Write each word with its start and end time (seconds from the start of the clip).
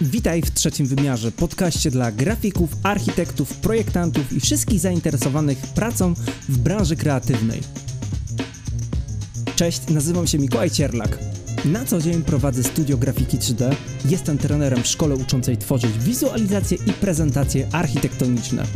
Witaj 0.00 0.42
w 0.42 0.50
trzecim 0.50 0.86
wymiarze, 0.86 1.32
podcaście 1.32 1.90
dla 1.90 2.12
grafików, 2.12 2.70
architektów, 2.82 3.56
projektantów 3.56 4.32
i 4.32 4.40
wszystkich 4.40 4.80
zainteresowanych 4.80 5.58
pracą 5.58 6.14
w 6.48 6.58
branży 6.58 6.96
kreatywnej. 6.96 7.60
Cześć, 9.56 9.80
nazywam 9.88 10.26
się 10.26 10.38
Mikołaj 10.38 10.70
Cierlak. 10.70 11.18
Na 11.64 11.84
co 11.84 12.00
dzień 12.00 12.22
prowadzę 12.22 12.62
studio 12.62 12.96
grafiki 12.96 13.38
3D, 13.38 13.74
jestem 14.08 14.38
trenerem 14.38 14.82
w 14.82 14.86
szkole 14.86 15.14
uczącej 15.14 15.56
tworzyć 15.56 15.98
wizualizacje 15.98 16.78
i 16.86 16.92
prezentacje 16.92 17.68
architektoniczne. 17.72 18.66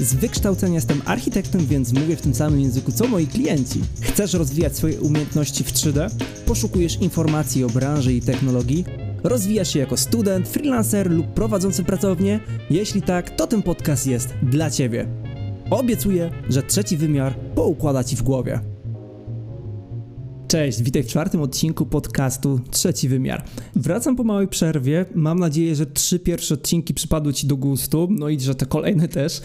Z 0.00 0.14
wykształcenia 0.14 0.74
jestem 0.74 1.02
architektem, 1.04 1.66
więc 1.66 1.92
mówię 1.92 2.16
w 2.16 2.22
tym 2.22 2.34
samym 2.34 2.60
języku 2.60 2.92
co 2.92 3.08
moi 3.08 3.26
klienci. 3.26 3.80
Chcesz 4.00 4.34
rozwijać 4.34 4.76
swoje 4.76 5.00
umiejętności 5.00 5.64
w 5.64 5.72
3D? 5.72 6.10
Poszukujesz 6.46 6.96
informacji 6.96 7.64
o 7.64 7.68
branży 7.68 8.14
i 8.14 8.22
technologii? 8.22 8.84
Rozwijasz 9.24 9.72
się 9.72 9.78
jako 9.78 9.96
student, 9.96 10.48
freelancer 10.48 11.10
lub 11.10 11.26
prowadzący 11.26 11.84
pracownię? 11.84 12.40
Jeśli 12.70 13.02
tak, 13.02 13.36
to 13.36 13.46
ten 13.46 13.62
podcast 13.62 14.06
jest 14.06 14.34
dla 14.42 14.70
Ciebie. 14.70 15.08
Obiecuję, 15.70 16.30
że 16.48 16.62
trzeci 16.62 16.96
wymiar 16.96 17.34
poukłada 17.54 18.04
Ci 18.04 18.16
w 18.16 18.22
głowie. 18.22 18.60
Cześć, 20.48 20.82
witaj 20.82 21.02
w 21.02 21.06
czwartym 21.06 21.42
odcinku 21.42 21.86
podcastu 21.86 22.60
Trzeci 22.70 23.08
Wymiar. 23.08 23.44
Wracam 23.76 24.16
po 24.16 24.24
małej 24.24 24.48
przerwie. 24.48 25.04
Mam 25.14 25.38
nadzieję, 25.38 25.74
że 25.74 25.86
trzy 25.86 26.18
pierwsze 26.18 26.54
odcinki 26.54 26.94
przypadły 26.94 27.34
Ci 27.34 27.46
do 27.46 27.56
gustu, 27.56 28.08
no 28.10 28.28
i 28.28 28.40
że 28.40 28.54
te 28.54 28.66
kolejne 28.66 29.08
też. 29.08 29.40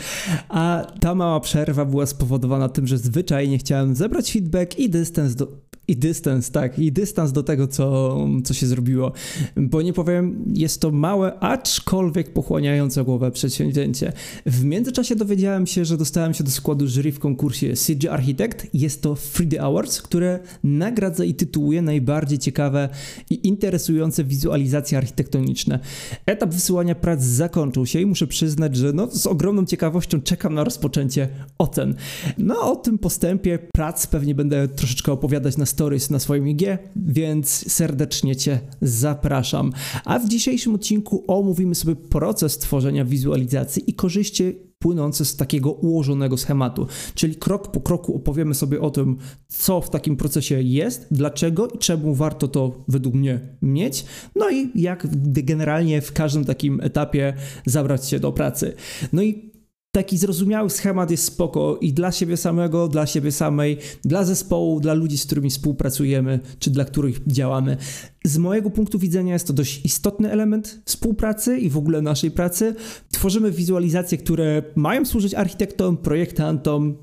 A 0.49 0.87
ta 0.99 1.15
mała 1.15 1.39
przerwa 1.39 1.85
była 1.85 2.05
spowodowana 2.05 2.69
tym, 2.69 2.87
że 2.87 2.97
zwyczajnie 2.97 3.57
chciałem 3.57 3.95
zebrać 3.95 4.31
feedback 4.31 4.79
i 4.79 4.89
dystans 4.89 5.35
do, 5.35 5.62
i 5.87 5.95
dystans, 5.95 6.51
tak, 6.51 6.79
i 6.79 6.91
dystans 6.91 7.31
do 7.31 7.43
tego, 7.43 7.67
co, 7.67 8.17
co 8.43 8.53
się 8.53 8.67
zrobiło. 8.67 9.11
Bo 9.55 9.81
nie 9.81 9.93
powiem, 9.93 10.43
jest 10.53 10.81
to 10.81 10.91
małe, 10.91 11.39
aczkolwiek 11.39 12.33
pochłaniające 12.33 13.03
głowę 13.03 13.31
przedsięwzięcie. 13.31 14.13
W 14.45 14.63
międzyczasie 14.63 15.15
dowiedziałem 15.15 15.67
się, 15.67 15.85
że 15.85 15.97
dostałem 15.97 16.33
się 16.33 16.43
do 16.43 16.51
składu 16.51 16.87
jury 16.87 17.11
w 17.11 17.19
konkursie 17.19 17.73
CG 17.73 18.11
Architect. 18.11 18.67
Jest 18.73 19.01
to 19.01 19.13
3D 19.13 19.57
Awards, 19.57 20.01
które 20.01 20.39
nagradza 20.63 21.23
i 21.23 21.33
tytułuje 21.33 21.81
najbardziej 21.81 22.39
ciekawe 22.39 22.89
i 23.29 23.47
interesujące 23.47 24.23
wizualizacje 24.23 24.97
architektoniczne. 24.97 25.79
Etap 26.25 26.53
wysyłania 26.53 26.95
prac 26.95 27.23
zakończył 27.23 27.85
się 27.85 27.99
i 28.01 28.05
muszę 28.05 28.27
przyznać, 28.27 28.75
że 28.75 28.93
no, 28.93 29.07
z 29.11 29.27
ogromną 29.27 29.65
ciekawością 29.65 30.21
czekam 30.21 30.53
na 30.53 30.63
rozpoczęcie 30.63 31.29
ocen. 31.57 31.95
No, 32.37 32.71
o 32.71 32.75
tym 32.75 32.97
postępie 32.97 33.59
prac 33.73 34.07
pewnie 34.07 34.35
będę 34.35 34.67
troszeczkę 34.67 35.11
opowiadać 35.11 35.57
na 35.57 35.65
stories 35.73 36.09
na 36.09 36.19
swoim 36.19 36.47
IG, 36.47 36.61
więc 36.95 37.71
serdecznie 37.71 38.35
Cię 38.35 38.59
zapraszam. 38.81 39.71
A 40.05 40.19
w 40.19 40.29
dzisiejszym 40.29 40.75
odcinku 40.75 41.23
omówimy 41.27 41.75
sobie 41.75 41.95
proces 41.95 42.57
tworzenia 42.57 43.05
wizualizacji 43.05 43.89
i 43.89 43.93
korzyści 43.93 44.55
płynące 44.79 45.25
z 45.25 45.35
takiego 45.35 45.71
ułożonego 45.71 46.37
schematu. 46.37 46.87
Czyli 47.15 47.35
krok 47.35 47.71
po 47.71 47.81
kroku 47.81 48.15
opowiemy 48.15 48.55
sobie 48.55 48.81
o 48.81 48.91
tym, 48.91 49.17
co 49.47 49.81
w 49.81 49.89
takim 49.89 50.17
procesie 50.17 50.61
jest, 50.61 51.07
dlaczego 51.11 51.67
i 51.67 51.77
czemu 51.77 52.15
warto 52.15 52.47
to 52.47 52.83
według 52.87 53.15
mnie 53.15 53.39
mieć, 53.61 54.05
no 54.35 54.49
i 54.49 54.81
jak 54.81 55.07
generalnie 55.23 56.01
w 56.01 56.13
każdym 56.13 56.45
takim 56.45 56.81
etapie 56.81 57.33
zabrać 57.65 58.09
się 58.09 58.19
do 58.19 58.31
pracy. 58.31 58.73
No 59.13 59.21
i 59.21 59.52
taki 59.95 60.17
zrozumiały 60.17 60.69
schemat 60.69 61.11
jest 61.11 61.23
spoko 61.23 61.77
i 61.81 61.93
dla 61.93 62.11
siebie 62.11 62.37
samego, 62.37 62.87
dla 62.87 63.05
siebie 63.05 63.31
samej, 63.31 63.77
dla 64.05 64.23
zespołu, 64.23 64.79
dla 64.79 64.93
ludzi, 64.93 65.17
z 65.17 65.25
którymi 65.25 65.49
współpracujemy, 65.49 66.39
czy 66.59 66.71
dla 66.71 66.85
których 66.85 67.27
działamy. 67.27 67.77
Z 68.25 68.37
mojego 68.37 68.69
punktu 68.69 68.99
widzenia 68.99 69.33
jest 69.33 69.47
to 69.47 69.53
dość 69.53 69.85
istotny 69.85 70.31
element 70.31 70.81
współpracy 70.85 71.57
i 71.57 71.69
w 71.69 71.77
ogóle 71.77 72.01
naszej 72.01 72.31
pracy. 72.31 72.75
Tworzymy 73.11 73.51
wizualizacje, 73.51 74.17
które 74.17 74.63
mają 74.75 75.05
służyć 75.05 75.33
architektom, 75.33 75.97
projektantom, 75.97 76.97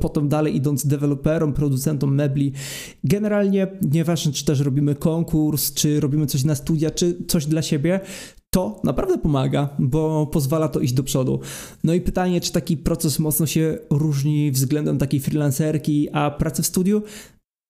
potem 0.00 0.28
dalej 0.28 0.56
idąc 0.56 0.86
deweloperom, 0.86 1.52
producentom 1.52 2.14
mebli. 2.14 2.52
Generalnie 3.04 3.66
nieważne, 3.92 4.32
czy 4.32 4.44
też 4.44 4.60
robimy 4.60 4.94
konkurs, 4.94 5.72
czy 5.74 6.00
robimy 6.00 6.26
coś 6.26 6.44
na 6.44 6.54
studia, 6.54 6.90
czy 6.90 7.16
coś 7.26 7.46
dla 7.46 7.62
siebie, 7.62 8.00
to 8.50 8.80
naprawdę 8.84 9.18
pomaga, 9.18 9.68
bo 9.78 10.26
pozwala 10.26 10.68
to 10.68 10.80
iść 10.80 10.92
do 10.92 11.02
przodu. 11.02 11.40
No 11.84 11.94
i 11.94 12.00
pytanie, 12.00 12.40
czy 12.40 12.52
taki 12.52 12.76
proces 12.76 13.18
mocno 13.18 13.46
się 13.46 13.78
różni 13.90 14.52
względem 14.52 14.98
takiej 14.98 15.20
freelancerki, 15.20 16.08
a 16.12 16.30
pracy 16.30 16.62
w 16.62 16.66
studiu? 16.66 17.02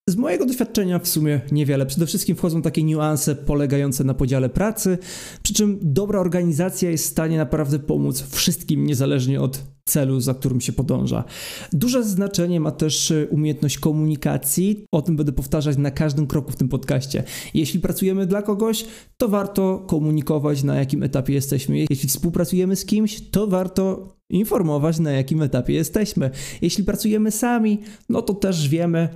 Z 0.08 0.16
mojego 0.16 0.46
doświadczenia 0.46 0.98
w 0.98 1.08
sumie 1.08 1.40
niewiele. 1.52 1.86
Przede 1.86 2.06
wszystkim 2.06 2.36
wchodzą 2.36 2.62
takie 2.62 2.82
niuanse 2.82 3.34
polegające 3.34 4.04
na 4.04 4.14
podziale 4.14 4.48
pracy, 4.48 4.98
przy 5.42 5.54
czym 5.54 5.78
dobra 5.82 6.20
organizacja 6.20 6.90
jest 6.90 7.04
w 7.04 7.08
stanie 7.08 7.38
naprawdę 7.38 7.78
pomóc 7.78 8.24
wszystkim, 8.30 8.86
niezależnie 8.86 9.40
od 9.40 9.62
celu, 9.84 10.20
za 10.20 10.34
którym 10.34 10.60
się 10.60 10.72
podąża. 10.72 11.24
Duże 11.72 12.04
znaczenie 12.04 12.60
ma 12.60 12.70
też 12.70 13.10
e, 13.10 13.26
umiejętność 13.26 13.78
komunikacji. 13.78 14.84
O 14.92 15.02
tym 15.02 15.16
będę 15.16 15.32
powtarzać 15.32 15.76
na 15.76 15.90
każdym 15.90 16.26
kroku 16.26 16.52
w 16.52 16.56
tym 16.56 16.68
podcaście. 16.68 17.24
Jeśli 17.54 17.80
pracujemy 17.80 18.26
dla 18.26 18.42
kogoś, 18.42 18.84
to 19.16 19.28
warto 19.28 19.84
komunikować, 19.86 20.62
na 20.62 20.74
jakim 20.74 21.02
etapie 21.02 21.32
jesteśmy. 21.32 21.86
Jeśli 21.90 22.08
współpracujemy 22.08 22.76
z 22.76 22.84
kimś, 22.84 23.30
to 23.30 23.46
warto 23.46 24.08
informować, 24.30 24.98
na 24.98 25.12
jakim 25.12 25.42
etapie 25.42 25.72
jesteśmy. 25.72 26.30
Jeśli 26.62 26.84
pracujemy 26.84 27.30
sami, 27.30 27.80
no 28.08 28.22
to 28.22 28.34
też 28.34 28.68
wiemy, 28.68 29.08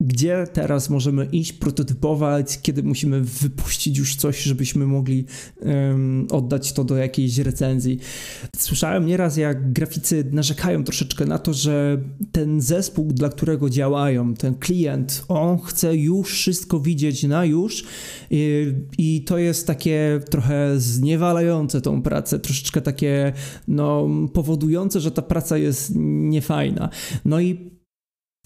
gdzie 0.00 0.46
teraz 0.52 0.90
możemy 0.90 1.24
iść, 1.24 1.52
prototypować, 1.52 2.58
kiedy 2.62 2.82
musimy 2.82 3.20
wypuścić 3.20 3.98
już 3.98 4.16
coś, 4.16 4.42
żebyśmy 4.42 4.86
mogli 4.86 5.24
um, 5.58 6.26
oddać 6.30 6.72
to 6.72 6.84
do 6.84 6.96
jakiejś 6.96 7.38
recenzji. 7.38 7.98
Słyszałem 8.56 9.06
nieraz, 9.06 9.36
jak 9.36 9.72
graficy 9.72 10.24
narzekają 10.32 10.84
troszeczkę 10.84 11.24
na 11.24 11.38
to, 11.38 11.54
że 11.54 12.02
ten 12.32 12.60
zespół, 12.60 13.12
dla 13.12 13.28
którego 13.28 13.70
działają, 13.70 14.34
ten 14.34 14.54
klient, 14.54 15.24
on 15.28 15.58
chce 15.58 15.96
już 15.96 16.32
wszystko 16.32 16.80
widzieć 16.80 17.22
na 17.22 17.44
już 17.44 17.84
i, 18.30 18.72
i 18.98 19.24
to 19.24 19.38
jest 19.38 19.66
takie 19.66 20.20
trochę 20.30 20.80
zniewalające 20.80 21.80
tą 21.80 22.02
pracę, 22.02 22.38
troszeczkę 22.38 22.80
takie 22.80 23.32
no, 23.68 24.08
powodujące, 24.32 25.00
że 25.00 25.10
ta 25.10 25.22
praca 25.22 25.58
jest 25.58 25.92
niefajna. 25.96 26.88
No 27.24 27.40
i 27.40 27.75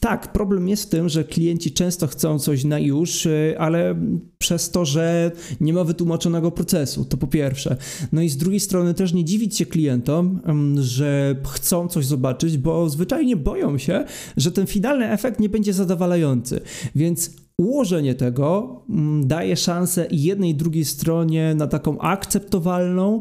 tak, 0.01 0.33
problem 0.33 0.69
jest 0.69 0.83
w 0.83 0.89
tym, 0.89 1.09
że 1.09 1.25
klienci 1.25 1.73
często 1.73 2.07
chcą 2.07 2.39
coś 2.39 2.65
na 2.65 2.79
już, 2.79 3.27
y, 3.27 3.55
ale 3.59 3.95
przez 4.39 4.71
to, 4.71 4.85
że 4.85 5.33
nie 5.61 5.73
ma 5.73 5.85
wytłumaczonego 5.85 6.51
procesu, 6.51 7.05
to 7.05 7.17
po 7.17 7.27
pierwsze. 7.27 7.77
No 8.13 8.23
i 8.23 8.29
z 8.29 8.37
drugiej 8.37 8.61
strony 8.61 8.95
też 8.95 9.13
nie 9.13 9.25
dziwić 9.25 9.59
się 9.59 9.67
klientom, 9.67 10.41
że 10.81 11.37
chcą 11.47 11.89
coś 11.89 12.07
zobaczyć, 12.07 12.59
bo 12.59 12.91
zwyczajnie 12.91 13.37
boją 13.37 13.79
się, 13.79 14.05
że 14.37 14.53
ten 14.53 14.67
finalny 14.67 15.11
efekt 15.11 15.41
nie 15.41 15.49
będzie 15.49 15.73
zadowalający. 15.73 16.61
Więc 16.95 17.31
ułożenie 17.61 18.15
tego 18.15 18.77
mm, 18.89 19.29
daje 19.29 19.57
szansę 19.57 20.07
jednej 20.11 20.51
i 20.51 20.55
drugiej 20.55 20.85
stronie 20.85 21.55
na 21.55 21.67
taką 21.67 21.99
akceptowalną 21.99 23.21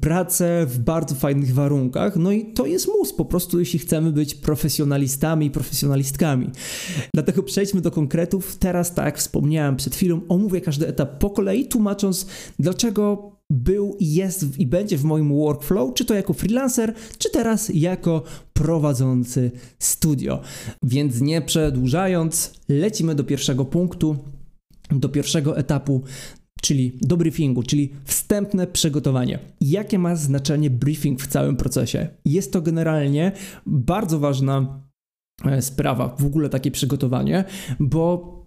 pracę 0.00 0.66
w 0.66 0.78
bardzo 0.78 1.14
fajnych 1.14 1.54
warunkach. 1.54 2.16
No 2.16 2.32
i 2.32 2.44
to 2.44 2.66
jest 2.66 2.88
mus 2.88 3.12
po 3.12 3.24
prostu, 3.24 3.58
jeśli 3.58 3.78
chcemy 3.78 4.12
być 4.12 4.34
profesjonalistami 4.34 5.46
i 5.46 5.50
profesjonalistkami. 5.50 6.50
Dlatego 7.14 7.42
przejdźmy 7.42 7.80
do 7.80 7.90
konkretów. 7.90 8.56
Teraz, 8.56 8.94
tak 8.94 9.04
jak 9.04 9.18
wspomniałem 9.18 9.76
przed 9.76 9.94
chwilą, 9.94 10.20
omówię 10.28 10.60
każdy 10.60 10.88
etap 10.88 11.18
po 11.18 11.30
kolei, 11.30 11.66
tłumacząc, 11.66 12.26
dlaczego 12.58 13.32
był 13.50 13.96
jest 14.00 14.58
i 14.58 14.66
będzie 14.66 14.98
w 14.98 15.04
moim 15.04 15.28
workflow, 15.28 15.94
czy 15.94 16.04
to 16.04 16.14
jako 16.14 16.32
freelancer, 16.32 16.94
czy 17.18 17.30
teraz 17.30 17.70
jako 17.74 18.22
prowadzący 18.52 19.50
studio. 19.78 20.40
Więc 20.82 21.20
nie 21.20 21.42
przedłużając, 21.42 22.52
lecimy 22.68 23.14
do 23.14 23.24
pierwszego 23.24 23.64
punktu, 23.64 24.16
do 24.90 25.08
pierwszego 25.08 25.58
etapu, 25.58 26.02
czyli 26.62 26.98
do 27.00 27.16
briefingu, 27.16 27.62
czyli 27.62 27.92
wstępne 28.04 28.66
przygotowanie. 28.66 29.38
Jakie 29.60 29.98
ma 29.98 30.16
znaczenie 30.16 30.70
briefing 30.70 31.22
w 31.22 31.26
całym 31.26 31.56
procesie? 31.56 32.08
Jest 32.24 32.52
to 32.52 32.62
generalnie 32.62 33.32
bardzo 33.66 34.18
ważna 34.18 34.82
e, 35.44 35.62
sprawa, 35.62 36.16
w 36.18 36.24
ogóle 36.24 36.48
takie 36.48 36.70
przygotowanie, 36.70 37.44
bo 37.80 38.39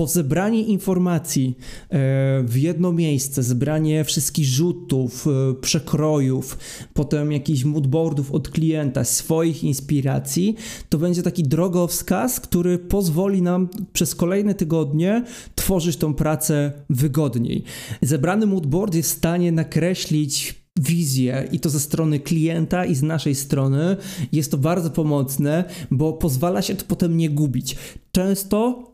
to 0.00 0.06
zebranie 0.06 0.62
informacji 0.62 1.56
e, 1.58 1.96
w 2.42 2.56
jedno 2.56 2.92
miejsce, 2.92 3.42
zebranie 3.42 4.04
wszystkich 4.04 4.46
rzutów, 4.46 5.26
e, 5.26 5.54
przekrojów, 5.60 6.58
potem 6.94 7.32
jakichś 7.32 7.64
moodboardów 7.64 8.32
od 8.32 8.48
klienta, 8.48 9.04
swoich 9.04 9.64
inspiracji, 9.64 10.56
to 10.88 10.98
będzie 10.98 11.22
taki 11.22 11.42
drogowskaz, 11.42 12.40
który 12.40 12.78
pozwoli 12.78 13.42
nam 13.42 13.68
przez 13.92 14.14
kolejne 14.14 14.54
tygodnie 14.54 15.24
tworzyć 15.54 15.96
tą 15.96 16.14
pracę 16.14 16.72
wygodniej. 16.90 17.64
Zebrany 18.02 18.46
moodboard 18.46 18.94
jest 18.94 19.10
w 19.10 19.16
stanie 19.16 19.52
nakreślić 19.52 20.60
wizję 20.80 21.48
i 21.52 21.60
to 21.60 21.70
ze 21.70 21.80
strony 21.80 22.20
klienta 22.20 22.84
i 22.84 22.94
z 22.94 23.02
naszej 23.02 23.34
strony 23.34 23.96
jest 24.32 24.50
to 24.50 24.58
bardzo 24.58 24.90
pomocne, 24.90 25.64
bo 25.90 26.12
pozwala 26.12 26.62
się 26.62 26.74
to 26.74 26.84
potem 26.88 27.16
nie 27.16 27.30
gubić. 27.30 27.76
Często 28.12 28.89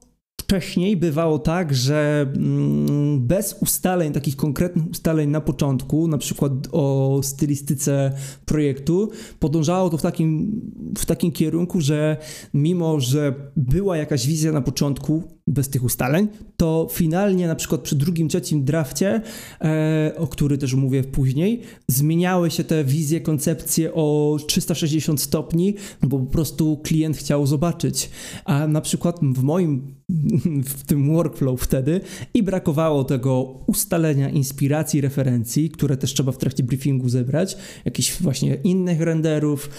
wcześniej 0.47 0.97
bywało 0.97 1.39
tak, 1.39 1.75
że 1.75 2.27
mm, 2.37 3.27
bez 3.27 3.57
ustaleń, 3.61 4.13
takich 4.13 4.37
konkretnych 4.37 4.91
ustaleń 4.91 5.31
na 5.31 5.41
początku, 5.41 6.09
na 6.09 6.19
przykład 6.19 6.53
o 6.73 7.21
stylistyce 7.23 8.13
projektu, 8.45 9.11
podążało 9.39 9.91
to 9.91 9.99
w 9.99 10.03
takim, 10.03 10.61
w 10.99 11.07
takim 11.07 11.33
kierunku, 11.33 11.81
że 11.81 12.17
mimo, 12.55 13.01
że 13.01 13.35
była 13.57 13.97
jakaś 13.97 14.27
wizja 14.27 14.53
na 14.53 14.61
początku, 14.61 15.23
bez 15.47 15.69
tych 15.69 15.85
ustaleń, 15.85 16.29
to 16.57 16.89
finalnie 16.91 17.47
na 17.47 17.55
przykład 17.55 17.81
przy 17.81 17.97
drugim, 17.97 18.29
trzecim 18.29 18.65
drafcie, 18.65 19.23
e, 19.61 20.13
o 20.17 20.27
który 20.27 20.59
też 20.59 20.75
mówię 20.75 21.05
później, 21.05 21.63
zmieniały 21.89 22.51
się 22.51 22.65
te 22.65 22.85
wizje, 22.85 23.21
koncepcje 23.21 23.95
o 23.95 24.37
360 24.47 25.21
stopni, 25.21 25.75
bo 26.03 26.19
po 26.19 26.27
prostu 26.27 26.81
klient 26.83 27.17
chciał 27.17 27.47
zobaczyć. 27.47 28.11
A 28.45 28.67
na 28.67 28.81
przykład 28.81 29.21
w 29.23 29.43
moim 29.43 29.96
w 30.77 30.85
tym 30.87 31.15
workflow 31.15 31.61
wtedy 31.61 32.01
i 32.35 32.43
brakowało 32.43 33.05
tego 33.05 33.61
ustalenia 33.67 34.31
inspiracji, 34.31 35.01
referencji, 35.01 35.71
które 35.71 35.97
też 35.97 36.15
trzeba 36.15 36.33
w 36.33 36.39
trakcie 36.39 36.63
briefingu 36.63 37.09
zebrać, 37.09 37.57
jakichś 37.85 38.23
właśnie 38.23 38.55
innych 38.55 39.01
renderów, 39.01 39.71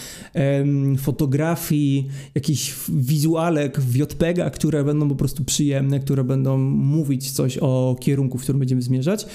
fotografii, 0.98 2.08
jakichś 2.36 2.74
wizualek 2.90 3.80
w 3.80 3.96
JPEGA, 3.96 4.50
które 4.50 4.84
będą 4.84 5.10
po 5.10 5.16
prostu 5.16 5.44
przyjemne, 5.44 6.00
które 6.00 6.24
będą 6.24 6.58
mówić 6.58 7.32
coś 7.32 7.58
o 7.58 7.96
kierunku, 8.00 8.38
w 8.38 8.44
którym 8.44 8.60
będziemy 8.60 8.82
zmierzać. 8.82 9.26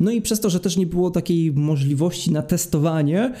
No 0.00 0.10
i 0.10 0.22
przez 0.22 0.40
to, 0.40 0.50
że 0.50 0.60
też 0.60 0.76
nie 0.76 0.86
było 0.86 1.10
takiej 1.10 1.52
możliwości 1.52 2.32
na 2.32 2.42
testowanie, 2.42 3.34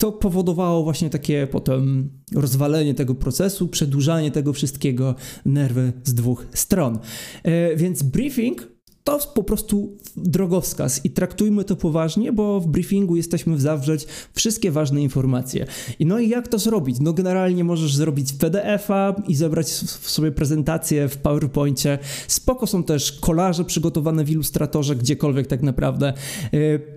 to 0.00 0.12
powodowało 0.12 0.82
właśnie 0.82 1.10
takie 1.10 1.46
potem 1.46 2.10
rozwalenie 2.34 2.94
tego 2.94 3.14
procesu, 3.14 3.68
przedłużanie 3.68 4.30
tego 4.30 4.52
wszystkiego, 4.52 5.14
nerwy 5.44 5.92
z 6.04 6.14
dwóch 6.14 6.46
stron. 6.54 6.98
E, 7.42 7.76
więc 7.76 8.02
briefing 8.02 8.77
to 9.08 9.18
po 9.34 9.42
prostu 9.42 9.96
drogowskaz 10.16 11.04
i 11.04 11.10
traktujmy 11.10 11.64
to 11.64 11.76
poważnie, 11.76 12.32
bo 12.32 12.60
w 12.60 12.66
briefingu 12.66 13.16
jesteśmy 13.16 13.60
zawrzeć 13.60 14.06
wszystkie 14.34 14.70
ważne 14.70 15.02
informacje. 15.02 15.66
I 15.98 16.06
no 16.06 16.18
i 16.18 16.28
jak 16.28 16.48
to 16.48 16.58
zrobić? 16.58 16.96
No 17.00 17.12
generalnie 17.12 17.64
możesz 17.64 17.96
zrobić 17.96 18.32
PDF-a 18.32 19.14
i 19.28 19.34
zebrać 19.34 19.68
sobie 19.68 20.32
prezentację 20.32 21.08
w 21.08 21.16
PowerPoincie. 21.16 21.98
Spoko 22.26 22.66
są 22.66 22.82
też 22.82 23.12
kolaże 23.12 23.64
przygotowane 23.64 24.24
w 24.24 24.30
Illustratorze, 24.30 24.96
gdziekolwiek 24.96 25.46
tak 25.46 25.62
naprawdę. 25.62 26.08
E, 26.08 26.14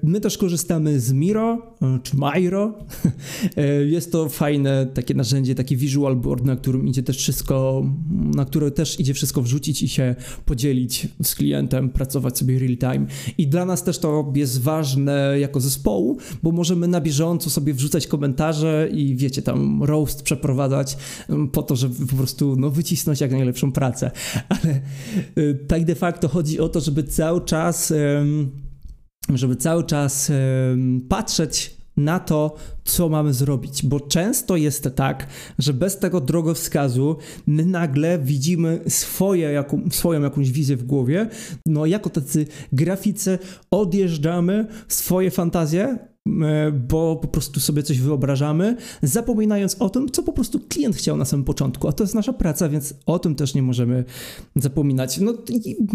my 0.03 0.21
też 0.21 0.37
korzystamy 0.37 0.99
z 0.99 1.11
Miro, 1.11 1.75
e, 1.81 1.99
czy 2.03 2.17
Miro. 2.17 2.73
E, 3.57 3.85
jest 3.95 4.11
to 4.11 4.29
fajne 4.29 4.87
takie 4.93 5.13
narzędzie, 5.13 5.55
taki 5.55 5.77
visual 5.77 6.15
board, 6.15 6.45
na 6.45 6.55
którym 6.55 6.87
idzie 6.87 7.03
też 7.03 7.17
wszystko, 7.17 7.85
na 8.35 8.45
które 8.45 8.71
też 8.71 8.99
idzie 8.99 9.13
wszystko 9.13 9.41
wrzucić 9.41 9.83
i 9.83 9.87
się 9.87 10.15
podzielić 10.45 11.07
z 11.23 11.35
klientem, 11.35 11.89
pracować 12.01 12.37
sobie 12.37 12.59
real 12.59 12.77
time. 12.77 13.05
I 13.37 13.47
dla 13.47 13.65
nas 13.65 13.83
też 13.83 13.99
to 13.99 14.33
jest 14.35 14.61
ważne 14.61 15.39
jako 15.39 15.59
zespołu, 15.59 16.17
bo 16.43 16.51
możemy 16.51 16.87
na 16.87 17.01
bieżąco 17.01 17.49
sobie 17.49 17.73
wrzucać 17.73 18.07
komentarze 18.07 18.89
i 18.91 19.15
wiecie, 19.15 19.41
tam 19.41 19.83
roast 19.83 20.23
przeprowadzać 20.23 20.97
mm, 21.29 21.49
po 21.49 21.63
to, 21.63 21.75
żeby 21.75 22.07
po 22.07 22.15
prostu 22.15 22.55
no, 22.55 22.69
wycisnąć 22.69 23.21
jak 23.21 23.31
najlepszą 23.31 23.71
pracę. 23.71 24.11
Ale 24.49 24.81
y, 25.37 25.65
tak 25.67 25.85
de 25.85 25.95
facto 25.95 26.27
chodzi 26.27 26.59
o 26.59 26.69
to, 26.69 26.79
żeby 26.79 27.03
cały 27.03 27.41
czas 27.41 27.93
żeby 29.33 29.55
cały 29.55 29.83
czas 29.83 30.31
patrzeć 31.09 31.77
na 31.97 32.19
to, 32.19 32.55
co 32.83 33.09
mamy 33.09 33.33
zrobić, 33.33 33.85
bo 33.85 33.99
często 33.99 34.55
jest 34.55 34.89
tak, 34.95 35.27
że 35.59 35.73
bez 35.73 35.99
tego 35.99 36.21
drogowskazu 36.21 37.17
my 37.47 37.65
nagle 37.65 38.19
widzimy 38.19 38.81
swoje, 38.87 39.51
jaką, 39.51 39.81
swoją 39.91 40.21
jakąś 40.21 40.51
wizję 40.51 40.77
w 40.77 40.83
głowie, 40.83 41.29
no 41.65 41.85
jako 41.85 42.09
tacy 42.09 42.45
graficy 42.71 43.39
odjeżdżamy 43.71 44.67
swoje 44.87 45.31
fantazje, 45.31 46.11
E, 46.27 46.71
bo 46.71 47.15
po 47.15 47.27
prostu 47.27 47.59
sobie 47.59 47.83
coś 47.83 47.99
wyobrażamy, 47.99 48.77
zapominając 49.03 49.75
o 49.79 49.89
tym, 49.89 50.09
co 50.11 50.23
po 50.23 50.33
prostu 50.33 50.59
klient 50.59 50.95
chciał 50.95 51.17
na 51.17 51.25
samym 51.25 51.45
początku, 51.45 51.87
a 51.87 51.91
to 51.91 52.03
jest 52.03 52.15
nasza 52.15 52.33
praca, 52.33 52.69
więc 52.69 52.93
o 53.05 53.19
tym 53.19 53.35
też 53.35 53.55
nie 53.55 53.61
możemy 53.61 54.03
zapominać. 54.55 55.19
No 55.19 55.33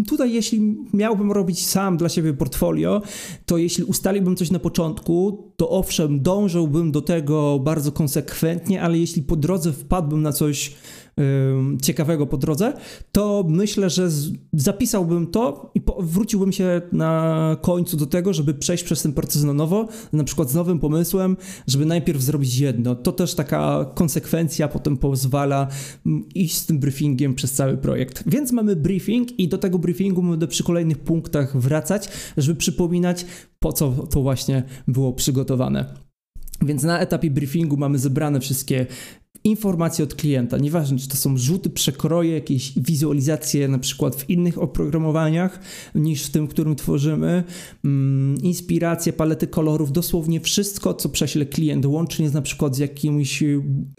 tutaj 0.07 0.33
jeśli 0.33 0.77
miałbym 0.93 1.31
robić 1.31 1.67
sam 1.67 1.97
dla 1.97 2.09
siebie 2.09 2.33
portfolio, 2.33 3.01
to 3.45 3.57
jeśli 3.57 3.83
ustaliłbym 3.83 4.35
coś 4.35 4.51
na 4.51 4.59
początku, 4.59 5.43
to 5.57 5.69
owszem, 5.69 6.21
dążyłbym 6.21 6.76
do 6.85 7.01
tego 7.01 7.59
bardzo 7.59 7.91
konsekwentnie, 7.91 8.81
ale 8.81 8.97
jeśli 8.97 9.23
po 9.23 9.35
drodze 9.35 9.73
wpadłbym 9.73 10.21
na 10.21 10.31
coś 10.31 10.75
ciekawego 11.81 12.27
po 12.27 12.37
drodze, 12.37 12.73
to 13.11 13.45
myślę, 13.49 13.89
że 13.89 14.09
zapisałbym 14.53 15.27
to 15.27 15.71
i 15.75 15.81
wróciłbym 15.99 16.51
się 16.51 16.81
na 16.91 17.57
końcu 17.61 17.97
do 17.97 18.05
tego, 18.05 18.33
żeby 18.33 18.53
przejść 18.53 18.83
przez 18.83 19.01
ten 19.01 19.13
proces 19.13 19.43
na 19.43 19.53
nowo, 19.53 19.87
na 20.13 20.23
przykład 20.23 20.49
z 20.49 20.55
nowym 20.55 20.79
pomysłem, 20.79 21.37
żeby 21.67 21.85
najpierw 21.85 22.21
zrobić 22.21 22.59
jedno. 22.59 22.95
To 22.95 23.11
też 23.11 23.33
taka 23.33 23.91
konsekwencja 23.95 24.67
potem 24.67 24.97
pozwala 24.97 25.67
iść 26.35 26.55
z 26.55 26.65
tym 26.65 26.79
briefingiem 26.79 27.35
przez 27.35 27.51
cały 27.51 27.77
projekt. 27.77 28.23
Więc 28.27 28.51
mamy 28.51 28.75
briefing 28.75 29.39
i 29.39 29.47
do 29.47 29.57
tego 29.57 29.79
briefingu 29.79 30.23
będę 30.23 30.47
przy 30.47 30.63
kolejnych 30.63 30.97
punktach 30.97 31.57
wracać, 31.57 32.09
żeby 32.37 32.59
przypominać, 32.59 33.25
po 33.59 33.73
co 33.73 33.91
to 33.91 34.21
właśnie 34.21 34.63
było 34.87 35.13
przygotowane. 35.13 36.06
Więc 36.61 36.83
na 36.83 36.99
etapie 36.99 37.31
briefingu 37.31 37.77
mamy 37.77 37.99
zebrane 37.99 38.39
wszystkie 38.39 38.85
informacje 39.43 40.03
od 40.03 40.15
klienta. 40.15 40.57
Nieważne, 40.57 40.97
czy 40.97 41.07
to 41.07 41.17
są 41.17 41.37
rzuty, 41.37 41.69
przekroje, 41.69 42.33
jakieś 42.33 42.79
wizualizacje 42.79 43.67
na 43.67 43.79
przykład 43.79 44.15
w 44.15 44.29
innych 44.29 44.57
oprogramowaniach 44.57 45.59
niż 45.95 46.25
w 46.25 46.29
tym, 46.29 46.47
którym 46.47 46.75
tworzymy, 46.75 47.43
mm, 47.85 48.37
inspiracje, 48.41 49.13
palety 49.13 49.47
kolorów, 49.47 49.91
dosłownie 49.91 50.39
wszystko, 50.39 50.93
co 50.93 51.09
prześle 51.09 51.45
klient, 51.45 51.85
łącznie 51.85 52.29
z 52.29 52.33
na 52.33 52.41
przykład 52.41 52.75
z 52.75 52.79
jakimś 52.79 53.43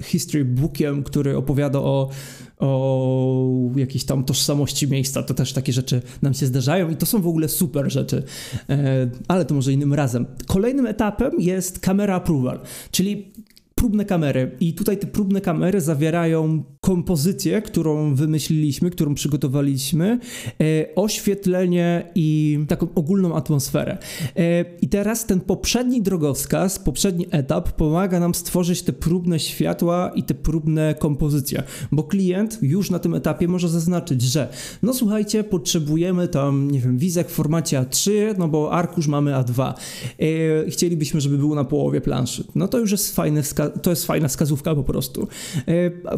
history 0.03 0.45
bookiem, 0.45 1.03
który 1.03 1.37
opowiada 1.37 1.79
o 1.79 2.11
o 2.59 3.71
jakiejś 3.77 4.05
tam 4.05 4.25
tożsamości 4.25 4.89
miejsca, 4.89 5.23
to 5.23 5.35
też 5.35 5.53
takie 5.53 5.73
rzeczy 5.73 6.03
nam 6.23 6.35
się 6.35 6.47
zdarzają 6.47 6.91
i 6.91 6.97
to 6.97 7.07
są 7.07 7.23
w 7.23 7.27
ogóle 7.27 7.49
super 7.49 7.93
rzeczy, 7.93 8.23
e, 8.69 9.11
ale 9.29 9.45
to 9.45 9.55
może 9.55 9.73
innym 9.73 9.95
razem. 9.95 10.27
Kolejnym 10.47 10.87
etapem 10.87 11.33
jest 11.39 11.79
camera 11.79 12.15
approval, 12.15 12.61
czyli 12.91 13.33
próbne 13.79 14.05
kamery. 14.05 14.51
I 14.61 14.75
tutaj 14.75 14.99
te 14.99 15.07
próbne 15.07 15.41
kamery 15.41 15.81
zawierają 15.81 16.63
kompozycję, 16.81 17.63
którą 17.63 18.15
wymyśliliśmy, 18.15 18.91
którą 18.91 19.15
przygotowaliśmy, 19.15 20.19
e, 20.61 20.95
oświetlenie 20.95 22.11
i 22.15 22.59
taką 22.69 22.89
ogólną 22.95 23.37
atmosferę. 23.37 23.99
E, 24.37 24.65
I 24.81 24.89
teraz 24.89 25.27
ten 25.27 25.41
poprzedni 25.41 26.03
drogowskaz, 26.03 26.79
poprzedni 26.79 27.27
etap 27.31 27.73
pomaga 27.73 28.21
nam 28.21 28.35
stworzyć 28.35 28.83
te 28.83 28.93
próbne 28.93 29.39
światła 29.39 30.11
i 30.15 30.23
te 30.23 30.35
próbne 30.35 30.95
kompozycje, 30.99 31.63
bo 31.93 32.03
klient 32.03 32.59
już 32.63 32.91
na 32.91 32.99
tym 32.99 33.15
etapie 33.15 33.49
może 33.49 33.69
zaznaczyć, 33.69 34.23
że 34.23 34.49
no 34.83 34.95
słuchajcie, 34.95 35.45
potrzebujemy 35.45 36.29
tam, 36.29 36.71
nie 36.71 36.81
wiem, 36.81 36.99
wizek 36.99 37.29
w 37.29 37.33
formacie 37.33 37.81
A3, 37.81 38.11
no 38.39 38.49
bo 38.49 38.73
arkusz 38.73 39.07
mamy 39.07 39.33
A2. 39.33 39.75
E, 40.19 40.71
chcielibyśmy, 40.71 41.21
żeby 41.21 41.39
był 41.39 41.55
na 41.55 41.65
połowie 41.65 42.01
planszy. 42.01 42.45
No 42.55 42.69
to 42.69 42.79
już 42.79 42.91
jest 42.91 43.15
fajny 43.17 43.43
to 43.71 43.91
jest 43.91 44.07
fajna 44.07 44.29
wskazówka 44.29 44.75
po 44.75 44.85
prostu. 44.85 45.29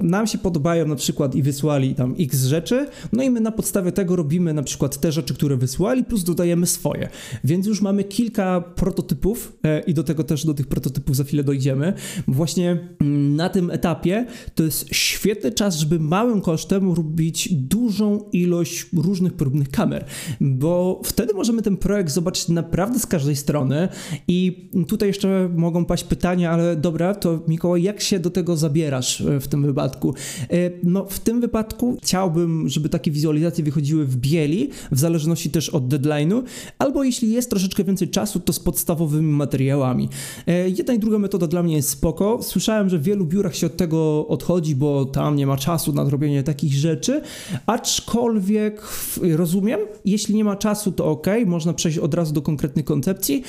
Nam 0.02 0.26
się 0.26 0.38
podoba 0.38 0.61
podobają 0.61 0.87
na 0.87 0.97
przykład 0.97 1.35
i 1.35 1.42
wysłali 1.42 1.95
tam 1.95 2.14
x 2.19 2.45
rzeczy, 2.45 2.87
no 3.12 3.23
i 3.23 3.30
my 3.30 3.40
na 3.40 3.52
podstawie 3.52 3.92
tego 3.92 4.16
robimy 4.16 4.54
na 4.54 4.62
przykład 4.62 5.00
te 5.00 5.12
rzeczy, 5.12 5.35
które 5.35 5.57
wysłali, 5.57 6.04
plus 6.04 6.25
dodajemy 6.25 6.66
swoje. 6.66 7.09
Więc 7.45 7.66
już 7.66 7.80
mamy 7.80 8.04
kilka 8.04 8.61
prototypów 8.61 9.52
e, 9.64 9.80
i 9.80 9.95
do 9.95 10.04
tego 10.04 10.25
też 10.25 10.47
do 10.47 10.54
tych 10.54 10.66
prototypów 10.66 11.16
za 11.16 11.25
chwilę 11.25 11.45
dojdziemy. 11.45 11.92
Właśnie 12.28 12.78
mm, 13.00 13.37
na 13.37 13.49
tym 13.49 13.71
etapie 13.71 14.26
to 14.54 14.62
jest 14.62 14.88
świetny 14.95 15.52
czas, 15.52 15.76
żeby 15.76 15.99
małym 15.99 16.40
kosztem 16.40 16.92
robić 16.92 17.54
dużą 17.54 18.25
ilość 18.33 18.87
różnych 18.97 19.33
próbnych 19.33 19.69
kamer, 19.69 20.04
bo 20.40 21.00
wtedy 21.04 21.35
możemy 21.35 21.62
ten 21.62 21.76
projekt 21.76 22.11
zobaczyć 22.11 22.49
naprawdę 22.49 22.99
z 22.99 23.07
każdej 23.07 23.37
strony 23.37 23.88
i 24.28 24.71
tutaj 24.88 25.09
jeszcze 25.09 25.50
mogą 25.57 25.85
paść 25.85 26.04
pytania, 26.04 26.50
ale 26.50 26.76
dobra, 26.76 27.14
to 27.14 27.40
Mikołaj, 27.49 27.83
jak 27.83 28.01
się 28.01 28.21
do 28.21 28.31
tego 28.31 28.57
zabierasz 28.57 29.21
e, 29.21 29.41
w 29.41 29.49
tym 29.49 29.63
wypadku? 29.63 30.15
E, 30.51 30.71
no, 30.83 31.05
w 31.05 31.19
tym 31.19 31.41
wypadku 31.41 31.97
chciałbym, 32.03 32.69
żeby 32.69 32.89
takie 32.89 33.11
wizualizacje 33.11 33.65
wychodziły 33.65 34.05
w 34.05 34.17
bieli, 34.17 34.71
w 34.93 34.99
zależności 34.99 35.51
też 35.51 35.69
od 35.69 35.89
deadline'u, 35.89 36.43
albo 36.79 37.05
jeśli 37.05 37.33
jest 37.33 37.51
troszeczkę 37.51 37.85
więcej 37.85 38.09
czasu, 38.09 38.41
to 38.41 38.53
z 38.53 38.61
podstawowymi 38.61 39.33
materiałami. 39.33 40.09
E, 40.47 40.69
jedna 40.69 40.95
i 40.95 40.99
druga 40.99 41.19
metoda 41.19 41.47
dla 41.47 41.63
mnie 41.63 41.77
jest 41.77 41.89
spoko. 41.89 42.39
Słyszałem, 42.43 42.89
że 42.89 42.99
w 42.99 43.03
wielu 43.03 43.25
biurach 43.25 43.57
się 43.57 43.67
od 43.67 43.77
tego 43.77 44.29
odchodzi, 44.29 44.77
bo 44.77 45.05
tam 45.05 45.37
nie 45.37 45.47
ma 45.47 45.57
czasu 45.57 45.93
na 45.93 46.11
robienie 46.11 46.43
takich 46.43 46.73
rzeczy, 46.73 47.21
aczkolwiek 47.67 48.83
rozumiem, 49.23 49.81
jeśli 50.05 50.35
nie 50.35 50.45
ma 50.45 50.57
czasu, 50.57 50.93
to 50.93 51.07
ok, 51.07 51.27
można 51.47 51.73
przejść 51.73 51.99
od 51.99 52.15
razu 52.15 52.33
do 52.33 52.43
konkretnych 52.43 52.85
koncepcji. 52.85 53.43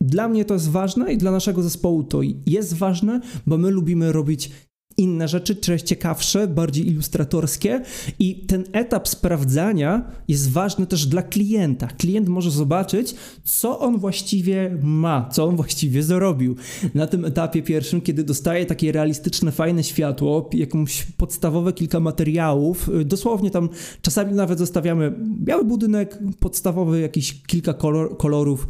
Dla 0.00 0.28
mnie 0.28 0.44
to 0.44 0.54
jest 0.54 0.70
ważne 0.70 1.12
i 1.12 1.18
dla 1.18 1.30
naszego 1.30 1.62
zespołu 1.62 2.04
to 2.04 2.20
jest 2.46 2.74
ważne, 2.74 3.20
bo 3.46 3.58
my 3.58 3.70
lubimy 3.70 4.12
robić 4.12 4.50
inne 4.96 5.28
rzeczy, 5.28 5.54
treści 5.54 5.96
ciekawsze, 5.96 6.48
bardziej 6.48 6.88
ilustratorskie 6.88 7.82
i 8.18 8.34
ten 8.34 8.64
etap 8.72 9.08
sprawdzania 9.08 10.02
jest 10.28 10.50
ważny 10.50 10.86
też 10.86 11.06
dla 11.06 11.22
klienta. 11.22 11.86
Klient 11.86 12.28
może 12.28 12.50
zobaczyć, 12.50 13.14
co 13.44 13.78
on 13.80 13.98
właściwie 13.98 14.78
ma, 14.82 15.28
co 15.32 15.44
on 15.44 15.56
właściwie 15.56 16.02
zrobił. 16.02 16.56
Na 16.94 17.06
tym 17.06 17.24
etapie 17.24 17.62
pierwszym, 17.62 18.00
kiedy 18.00 18.24
dostaje 18.24 18.66
takie 18.66 18.92
realistyczne, 18.92 19.52
fajne 19.52 19.84
światło, 19.84 20.50
jakąś 20.52 21.06
podstawowe 21.16 21.72
kilka 21.72 22.00
materiałów, 22.00 22.88
y, 22.88 23.04
dosłownie 23.04 23.50
tam 23.50 23.68
czasami 24.02 24.34
nawet 24.34 24.58
zostawiamy 24.58 25.14
biały 25.40 25.64
budynek, 25.64 26.18
podstawowy 26.40 27.00
jakiś 27.00 27.42
kilka 27.46 27.74
kolor, 27.74 28.16
kolorów, 28.16 28.68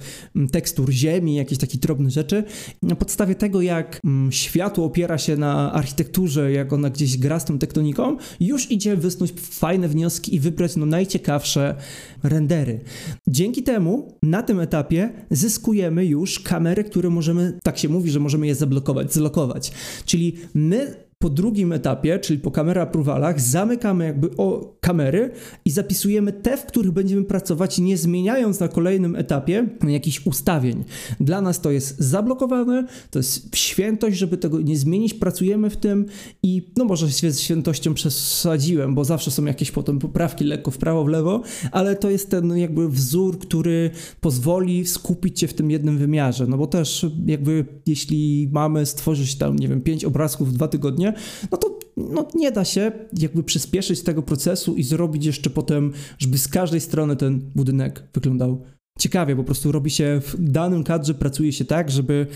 tekstur 0.52 0.90
ziemi, 0.90 1.34
jakieś 1.34 1.58
takie 1.58 1.78
drobne 1.78 2.10
rzeczy. 2.10 2.44
Na 2.82 2.96
podstawie 2.96 3.34
tego, 3.34 3.62
jak 3.62 4.00
światło 4.30 4.84
opiera 4.84 5.18
się 5.18 5.36
na 5.36 5.72
architekturze, 5.72 6.15
jak 6.52 6.72
ona 6.72 6.90
gdzieś 6.90 7.18
gra 7.18 7.40
z 7.40 7.44
tą 7.44 7.58
tektoniką, 7.58 8.16
już 8.40 8.70
idzie 8.70 8.96
wysnuć 8.96 9.32
fajne 9.40 9.88
wnioski 9.88 10.34
i 10.34 10.40
wybrać 10.40 10.76
no, 10.76 10.86
najciekawsze 10.86 11.74
rendery. 12.22 12.80
Dzięki 13.26 13.62
temu 13.62 14.18
na 14.22 14.42
tym 14.42 14.60
etapie 14.60 15.12
zyskujemy 15.30 16.06
już 16.06 16.40
kamery, 16.40 16.84
które 16.84 17.10
możemy, 17.10 17.58
tak 17.62 17.78
się 17.78 17.88
mówi, 17.88 18.10
że 18.10 18.20
możemy 18.20 18.46
je 18.46 18.54
zablokować, 18.54 19.14
zlokować. 19.14 19.72
Czyli 20.04 20.36
my 20.54 21.05
po 21.18 21.30
drugim 21.30 21.72
etapie, 21.72 22.18
czyli 22.18 22.38
po 22.38 22.50
kamera 22.50 22.82
approvalach, 22.82 23.40
zamykamy 23.40 24.04
jakby 24.04 24.30
o 24.36 24.76
kamery 24.80 25.30
i 25.64 25.70
zapisujemy 25.70 26.32
te, 26.32 26.56
w 26.56 26.66
których 26.66 26.92
będziemy 26.92 27.24
pracować, 27.24 27.78
nie 27.78 27.96
zmieniając 27.96 28.60
na 28.60 28.68
kolejnym 28.68 29.16
etapie 29.16 29.68
jakichś 29.88 30.26
ustawień. 30.26 30.84
Dla 31.20 31.40
nas 31.40 31.60
to 31.60 31.70
jest 31.70 32.00
zablokowane, 32.00 32.86
to 33.10 33.18
jest 33.18 33.56
świętość, 33.56 34.16
żeby 34.18 34.36
tego 34.36 34.60
nie 34.60 34.76
zmienić, 34.76 35.14
pracujemy 35.14 35.70
w 35.70 35.76
tym 35.76 36.06
i 36.42 36.72
no 36.76 36.84
może 36.84 37.08
z 37.08 37.40
świętością 37.40 37.94
przesadziłem, 37.94 38.94
bo 38.94 39.04
zawsze 39.04 39.30
są 39.30 39.44
jakieś 39.44 39.70
potem 39.70 39.98
poprawki 39.98 40.44
lekko 40.44 40.70
w 40.70 40.78
prawo, 40.78 41.04
w 41.04 41.08
lewo, 41.08 41.42
ale 41.72 41.96
to 41.96 42.10
jest 42.10 42.30
ten 42.30 42.56
jakby 42.56 42.88
wzór, 42.88 43.38
który 43.38 43.90
pozwoli 44.20 44.86
skupić 44.86 45.40
się 45.40 45.46
w 45.46 45.54
tym 45.54 45.70
jednym 45.70 45.98
wymiarze, 45.98 46.46
no 46.46 46.58
bo 46.58 46.66
też 46.66 47.06
jakby 47.26 47.64
jeśli 47.86 48.48
mamy 48.52 48.86
stworzyć 48.86 49.34
tam, 49.34 49.56
nie 49.56 49.68
wiem, 49.68 49.80
pięć 49.80 50.04
obrazków 50.04 50.48
w 50.48 50.52
dwa 50.52 50.68
tygodnie, 50.68 51.06
nie? 51.06 51.14
No 51.50 51.58
to 51.58 51.78
no, 51.96 52.28
nie 52.34 52.52
da 52.52 52.64
się 52.64 52.92
jakby 53.18 53.42
przyspieszyć 53.42 54.02
tego 54.02 54.22
procesu 54.22 54.74
i 54.74 54.82
zrobić 54.82 55.26
jeszcze 55.26 55.50
potem, 55.50 55.92
żeby 56.18 56.38
z 56.38 56.48
każdej 56.48 56.80
strony 56.80 57.16
ten 57.16 57.50
budynek 57.54 58.02
wyglądał 58.14 58.64
ciekawie, 58.98 59.36
po 59.36 59.44
prostu 59.44 59.72
robi 59.72 59.90
się 59.90 60.20
w 60.24 60.36
danym 60.38 60.84
kadrze, 60.84 61.14
pracuje 61.14 61.52
się 61.52 61.64
tak, 61.64 61.90
żeby 61.90 62.26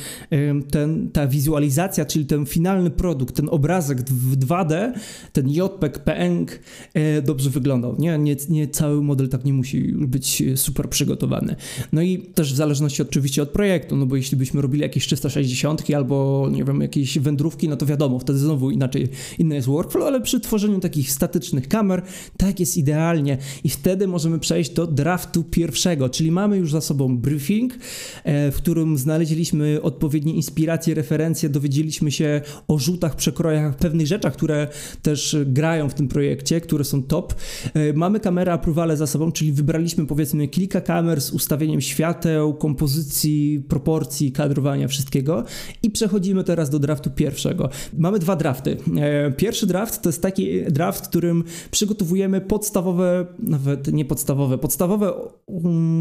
ten, 0.71 1.11
ta 1.11 1.26
wizualizacja, 1.26 2.05
czyli 2.05 2.26
ten 2.26 2.47
finalny 2.47 2.90
produkt, 2.90 3.37
ten 3.37 3.49
obrazek 3.50 4.02
w 4.02 4.37
2D, 4.37 4.93
ten 5.33 5.49
JPEG, 5.49 5.99
PNG 5.99 6.61
e, 6.95 7.23
dobrze 7.23 7.50
wyglądał. 7.50 7.97
Nie, 7.99 8.19
nie, 8.19 8.37
nie 8.49 8.69
cały 8.69 9.02
model 9.02 9.29
tak 9.29 9.45
nie 9.45 9.52
musi 9.52 9.93
być 9.93 10.43
super 10.57 10.88
przygotowany. 10.88 11.57
No 11.93 12.02
i 12.02 12.19
też 12.19 12.52
w 12.52 12.57
zależności 12.57 13.02
oczywiście 13.02 13.43
od 13.43 13.49
projektu, 13.49 13.97
no 13.97 14.07
bo 14.07 14.17
jeśli 14.17 14.37
byśmy 14.37 14.62
robili 14.62 14.83
jakieś 14.83 15.07
360 15.07 15.90
albo 15.97 16.49
nie 16.52 16.64
wiem, 16.64 16.81
jakieś 16.81 17.19
wędrówki, 17.19 17.69
no 17.69 17.76
to 17.76 17.87
wiadomo, 17.87 18.19
wtedy 18.19 18.38
znowu 18.38 18.71
inaczej, 18.71 19.09
inny 19.38 19.55
jest 19.55 19.67
workflow, 19.67 20.07
ale 20.07 20.21
przy 20.21 20.40
tworzeniu 20.40 20.81
takich 20.81 21.12
statycznych 21.12 21.69
kamer 21.69 22.02
tak 22.37 22.61
jest 22.61 22.76
idealnie 22.76 23.38
i 23.64 23.69
wtedy 23.69 24.07
możemy 24.07 24.38
przejść 24.38 24.71
do 24.71 24.87
draftu 24.87 25.45
pierwszego, 25.45 26.09
czyli 26.09 26.31
mamy 26.31 26.50
Mamy 26.50 26.61
już 26.61 26.73
za 26.73 26.80
sobą 26.80 27.19
briefing, 27.19 27.75
e, 28.25 28.50
w 28.50 28.57
którym 28.57 28.99
znaleźliśmy 28.99 29.83
odpowiednie 29.83 30.35
inspiracje, 30.35 30.95
referencje, 30.95 31.49
dowiedzieliśmy 31.49 32.12
się 32.12 32.40
o 32.69 32.78
rzutach, 32.78 33.16
przekrojach, 33.16 33.76
pewnych 33.76 34.07
rzeczach, 34.07 34.33
które 34.33 34.69
też 35.02 35.37
grają 35.47 35.88
w 35.88 35.95
tym 35.95 36.09
projekcie, 36.09 36.61
które 36.61 36.85
są 36.85 37.02
top. 37.02 37.35
E, 37.75 37.92
mamy 37.92 38.21
kamerę 38.21 38.52
approval 38.52 38.97
za 38.97 39.07
sobą, 39.07 39.33
czyli 39.33 39.52
wybraliśmy 39.52 40.07
powiedzmy 40.07 40.49
kilka 40.49 40.80
kamer 40.80 41.21
z 41.21 41.30
ustawieniem 41.30 41.80
świateł, 41.80 42.54
kompozycji, 42.54 43.64
proporcji, 43.69 44.33
kadrowania, 44.33 44.88
wszystkiego 44.88 45.45
i 45.83 45.90
przechodzimy 45.90 46.45
teraz 46.45 46.71
do 46.71 46.78
draftu 46.78 47.11
pierwszego. 47.11 47.69
Mamy 47.99 48.19
dwa 48.19 48.37
drafty. 48.37 48.76
E, 48.97 49.33
pierwszy 49.33 49.66
draft 49.66 50.02
to 50.02 50.09
jest 50.09 50.23
taki 50.23 50.62
draft, 50.62 51.04
w 51.04 51.09
którym 51.09 51.45
przygotowujemy 51.71 52.40
podstawowe, 52.40 53.26
nawet 53.38 53.92
nie 53.92 54.04
podstawowe, 54.04 54.59
podstawowe 54.59 55.12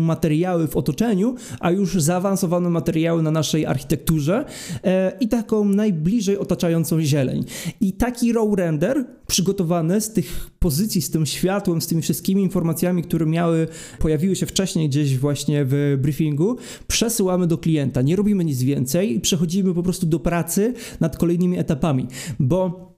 materiały, 0.06 0.39
materiały 0.40 0.68
w 0.68 0.78
otoczeniu, 0.78 1.36
a 1.60 1.72
już 1.72 2.02
zaawansowane 2.02 2.70
materiały 2.70 3.24
na 3.24 3.32
naszej 3.32 3.66
architekturze 3.66 4.46
e, 4.84 5.18
i 5.20 5.28
taką 5.28 5.66
najbliżej 5.66 6.38
otaczającą 6.38 7.02
zieleń. 7.02 7.46
I 7.82 7.94
taki 7.94 8.34
raw 8.34 8.54
render 8.56 9.06
przygotowany 9.28 10.02
z 10.02 10.14
tych 10.14 10.50
pozycji, 10.60 11.02
z 11.02 11.12
tym 11.12 11.26
światłem, 11.26 11.82
z 11.82 11.88
tymi 11.88 12.02
wszystkimi 12.02 12.44
informacjami, 12.44 13.04
które 13.04 13.26
miały, 13.26 13.68
pojawiły 14.00 14.36
się 14.36 14.46
wcześniej 14.46 14.90
gdzieś 14.90 15.18
właśnie 15.18 15.66
w 15.66 15.98
briefingu, 16.02 16.58
przesyłamy 16.88 17.48
do 17.48 17.58
klienta. 17.58 18.02
Nie 18.02 18.16
robimy 18.16 18.46
nic 18.46 18.64
więcej 18.64 19.16
i 19.16 19.20
przechodzimy 19.20 19.74
po 19.74 19.84
prostu 19.84 20.06
do 20.06 20.20
pracy 20.20 20.74
nad 21.00 21.18
kolejnymi 21.18 21.58
etapami, 21.58 22.08
bo 22.40 22.89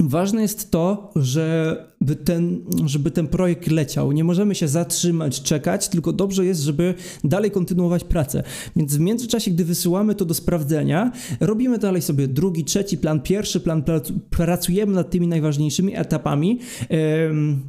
Ważne 0.00 0.42
jest 0.42 0.70
to, 0.70 1.12
żeby 1.16 2.16
ten, 2.24 2.60
żeby 2.86 3.10
ten 3.10 3.26
projekt 3.26 3.70
leciał. 3.70 4.12
Nie 4.12 4.24
możemy 4.24 4.54
się 4.54 4.68
zatrzymać, 4.68 5.42
czekać, 5.42 5.88
tylko 5.88 6.12
dobrze 6.12 6.46
jest, 6.46 6.60
żeby 6.60 6.94
dalej 7.24 7.50
kontynuować 7.50 8.04
pracę. 8.04 8.42
Więc 8.76 8.96
w 8.96 9.00
międzyczasie, 9.00 9.50
gdy 9.50 9.64
wysyłamy 9.64 10.14
to 10.14 10.24
do 10.24 10.34
sprawdzenia, 10.34 11.12
robimy 11.40 11.78
dalej 11.78 12.02
sobie 12.02 12.28
drugi, 12.28 12.64
trzeci 12.64 12.98
plan, 12.98 13.20
pierwszy 13.20 13.60
plan, 13.60 13.82
pracujemy 14.30 14.92
nad 14.92 15.10
tymi 15.10 15.28
najważniejszymi 15.28 15.96
etapami, 15.96 16.60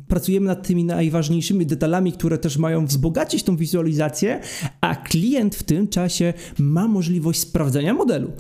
pracujemy 0.08 0.48
nad 0.48 0.68
tymi 0.68 0.84
najważniejszymi 0.84 1.66
detalami, 1.66 2.12
które 2.12 2.38
też 2.38 2.58
mają 2.58 2.86
wzbogacić 2.86 3.44
tą 3.44 3.58
wizualizację, 3.58 4.40
a 4.82 4.96
klient 4.96 5.56
w 5.56 5.64
tym 5.64 5.88
czasie 5.88 6.34
ma 6.60 6.88
możliwość 6.88 7.40
sprawdzenia 7.40 7.94
modelu. 7.94 8.32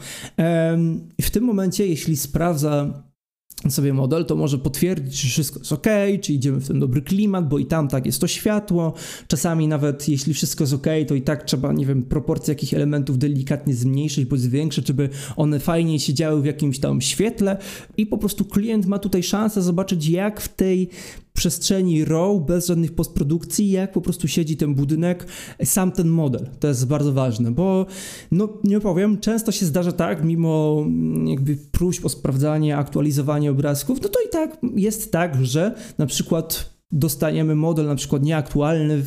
w 1.21 1.29
tym 1.31 1.43
momencie, 1.43 1.87
jeśli 1.87 2.17
sprawdza 2.17 3.06
sobie 3.69 3.93
model, 3.93 4.25
to 4.25 4.35
może 4.35 4.57
potwierdzić, 4.57 5.21
że 5.21 5.29
wszystko 5.29 5.59
jest 5.59 5.71
ok, 5.71 5.87
czy 6.21 6.33
idziemy 6.33 6.59
w 6.59 6.67
ten 6.67 6.79
dobry 6.79 7.01
klimat, 7.01 7.49
bo 7.49 7.59
i 7.59 7.65
tam 7.65 7.87
tak 7.87 8.05
jest 8.05 8.21
to 8.21 8.27
światło. 8.27 8.93
Czasami 9.27 9.67
nawet 9.67 10.09
jeśli 10.09 10.33
wszystko 10.33 10.63
jest 10.63 10.73
ok, 10.73 10.87
to 11.07 11.15
i 11.15 11.21
tak 11.21 11.43
trzeba, 11.43 11.73
nie 11.73 11.85
wiem, 11.85 12.03
proporcje 12.03 12.51
jakich 12.51 12.73
elementów 12.73 13.17
delikatnie 13.17 13.75
zmniejszyć 13.75 14.25
bądź 14.25 14.41
zwiększyć, 14.41 14.87
żeby 14.87 15.09
one 15.35 15.59
fajnie 15.59 15.99
siedziały 15.99 16.41
w 16.41 16.45
jakimś 16.45 16.79
tam 16.79 17.01
świetle 17.01 17.57
i 17.97 18.05
po 18.05 18.17
prostu 18.17 18.45
klient 18.45 18.85
ma 18.85 18.99
tutaj 18.99 19.23
szansę 19.23 19.61
zobaczyć, 19.61 20.07
jak 20.07 20.41
w 20.41 20.55
tej 20.55 20.89
przestrzeni 21.37 22.05
RAW, 22.05 22.39
bez 22.45 22.67
żadnych 22.67 22.95
postprodukcji, 22.95 23.71
jak 23.71 23.91
po 23.91 24.01
prostu 24.01 24.27
siedzi 24.27 24.57
ten 24.57 24.75
budynek, 24.75 25.27
sam 25.63 25.91
ten 25.91 26.07
model. 26.07 26.49
To 26.59 26.67
jest 26.67 26.87
bardzo 26.87 27.13
ważne, 27.13 27.51
bo 27.51 27.85
no 28.31 28.49
nie 28.63 28.79
powiem, 28.79 29.19
często 29.19 29.51
się 29.51 29.65
zdarza 29.65 29.91
tak, 29.91 30.23
mimo 30.23 30.83
mm, 30.85 31.27
jakby 31.27 31.57
próśb 31.71 32.05
o 32.05 32.09
sprawdzanie, 32.09 32.77
aktualizowanie 32.77 33.51
obrazków, 33.51 34.01
no 34.01 34.09
to 34.09 34.19
i 34.27 34.29
tak 34.29 34.57
jest 34.75 35.11
tak, 35.11 35.45
że 35.45 35.75
na 35.97 36.05
przykład 36.05 36.77
dostaniemy 36.91 37.55
model 37.55 37.85
na 37.85 37.95
przykład 37.95 38.23
nieaktualny 38.23 39.03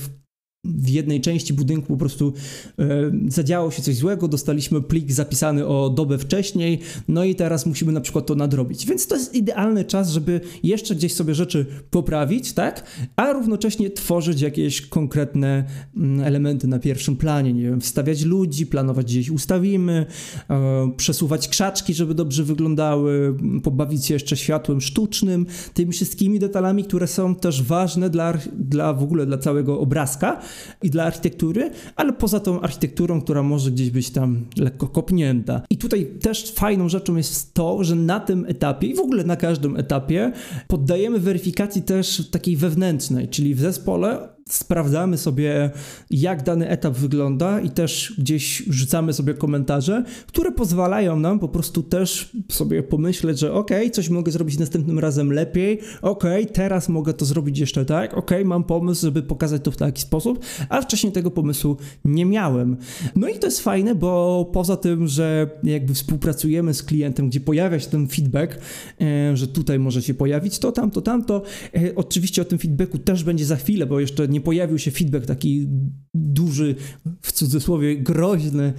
w 0.65 0.89
jednej 0.89 1.21
części 1.21 1.55
budynku 1.55 1.89
po 1.89 1.97
prostu 1.97 2.33
e, 2.79 2.85
zadziało 3.29 3.71
się 3.71 3.83
coś 3.83 3.97
złego, 3.97 4.29
dostaliśmy 4.29 4.83
plik 4.83 5.13
zapisany 5.13 5.67
o 5.67 5.91
dobę 5.91 6.19
wcześniej, 6.19 6.81
no 7.09 7.25
i 7.25 7.35
teraz 7.35 7.67
musimy 7.67 7.93
na 7.93 8.01
przykład 8.01 8.27
to 8.27 8.35
nadrobić. 8.35 8.87
Więc 8.87 9.07
to 9.07 9.17
jest 9.17 9.35
idealny 9.35 9.85
czas, 9.85 10.11
żeby 10.11 10.41
jeszcze 10.63 10.95
gdzieś 10.95 11.15
sobie 11.15 11.35
rzeczy 11.35 11.67
poprawić, 11.91 12.53
tak? 12.53 12.85
A 13.17 13.33
równocześnie 13.33 13.91
tworzyć 13.91 14.41
jakieś 14.41 14.81
konkretne 14.81 15.65
mm, 15.97 16.21
elementy 16.21 16.67
na 16.67 16.79
pierwszym 16.79 17.17
planie, 17.17 17.53
nie 17.53 17.63
wiem, 17.63 17.81
wstawiać 17.81 18.25
ludzi, 18.25 18.67
planować 18.67 19.07
gdzieś 19.07 19.31
ustawimy, 19.31 20.07
e, 20.51 20.93
przesuwać 20.97 21.49
krzaczki, 21.49 21.95
żeby 21.95 22.15
dobrze 22.15 22.45
wyglądały, 22.45 23.37
pobawić 23.63 24.07
się 24.07 24.15
jeszcze 24.15 24.37
światłem 24.37 24.81
sztucznym, 24.81 25.47
tymi 25.75 25.93
wszystkimi 25.93 26.39
detalami, 26.39 26.85
które 26.85 27.07
są 27.07 27.35
też 27.35 27.63
ważne 27.63 28.11
dla, 28.11 28.39
dla 28.53 28.93
w 28.93 29.03
ogóle 29.03 29.27
dla 29.27 29.39
całego 29.39 29.81
obrazka, 29.81 30.41
i 30.83 30.91
dla 30.91 31.05
architektury, 31.05 31.71
ale 31.97 32.13
poza 32.13 32.41
tą 32.41 32.61
architekturą, 32.61 33.21
która 33.21 33.43
może 33.43 33.71
gdzieś 33.71 33.91
być 33.91 34.11
tam 34.11 34.47
lekko 34.57 34.89
kopnięta. 34.89 35.63
I 35.71 35.77
tutaj 35.77 36.07
też 36.21 36.53
fajną 36.53 36.89
rzeczą 36.89 37.17
jest 37.17 37.55
to, 37.55 37.85
że 37.85 37.97
na 37.97 38.21
tym 38.21 38.45
etapie 38.49 38.87
i 38.87 38.95
w 38.95 39.01
ogóle 39.01 39.25
na 39.25 39.37
każdym 39.37 39.77
etapie 39.77 40.33
poddajemy 40.69 41.19
weryfikacji 41.19 41.83
też 41.83 42.29
takiej 42.31 42.57
wewnętrznej, 42.57 43.29
czyli 43.29 43.55
w 43.55 43.61
zespole 43.61 44.29
sprawdzamy 44.51 45.19
sobie, 45.19 45.71
jak 46.11 46.43
dany 46.43 46.69
etap 46.69 46.95
wygląda 46.95 47.61
i 47.61 47.71
też 47.71 48.15
gdzieś 48.19 48.63
rzucamy 48.69 49.13
sobie 49.13 49.35
komentarze, 49.35 50.05
które 50.27 50.53
pozwalają 50.53 51.19
nam 51.19 51.39
po 51.39 51.49
prostu 51.49 51.83
też 51.83 52.31
sobie 52.49 52.83
pomyśleć, 52.83 53.39
że 53.39 53.53
ok, 53.53 53.71
coś 53.93 54.09
mogę 54.09 54.33
zrobić 54.33 54.59
następnym 54.59 54.99
razem 54.99 55.33
lepiej, 55.33 55.81
ok, 56.03 56.25
teraz 56.53 56.89
mogę 56.89 57.15
to 57.15 57.25
zrobić 57.25 57.59
jeszcze 57.59 57.85
tak, 57.85 58.15
ok, 58.15 58.31
mam 58.45 58.65
pomysł, 58.65 59.01
żeby 59.01 59.23
pokazać 59.23 59.63
to 59.63 59.71
w 59.71 59.77
taki 59.77 60.03
sposób, 60.03 60.45
a 60.69 60.83
wcześniej 60.83 61.13
tego 61.13 61.31
pomysłu 61.31 61.77
nie 62.05 62.27
miałem. 62.27 62.77
No 63.17 63.29
i 63.29 63.39
to 63.39 63.47
jest 63.47 63.61
fajne, 63.61 63.95
bo 63.95 64.51
poza 64.53 64.77
tym, 64.77 65.09
że 65.09 65.51
jakby 65.63 65.95
współpracujemy 65.95 66.75
z 66.75 66.83
klientem, 66.83 67.29
gdzie 67.29 67.41
pojawia 67.41 67.81
się 67.81 67.91
ten 67.91 68.09
feedback, 68.09 68.59
e, 69.01 69.37
że 69.37 69.47
tutaj 69.47 69.79
może 69.79 70.03
się 70.03 70.15
pojawić 70.15 70.59
to, 70.59 70.73
tamto, 70.73 71.03
tamto, 71.03 71.43
e, 71.75 71.95
oczywiście 71.97 72.43
o 72.43 72.45
tym 72.45 72.59
feedbacku 72.59 72.99
też 72.99 73.25
będzie 73.25 73.45
za 73.45 73.57
chwilę, 73.57 73.87
bo 73.87 74.01
jeszcze 74.01 74.29
nie 74.29 74.40
pojawił 74.41 74.79
się 74.79 74.91
feedback 74.91 75.27
taki 75.27 75.69
duży, 76.15 76.75
w 77.23 77.33
cudzysłowie 77.33 77.97
groźny 77.97 78.73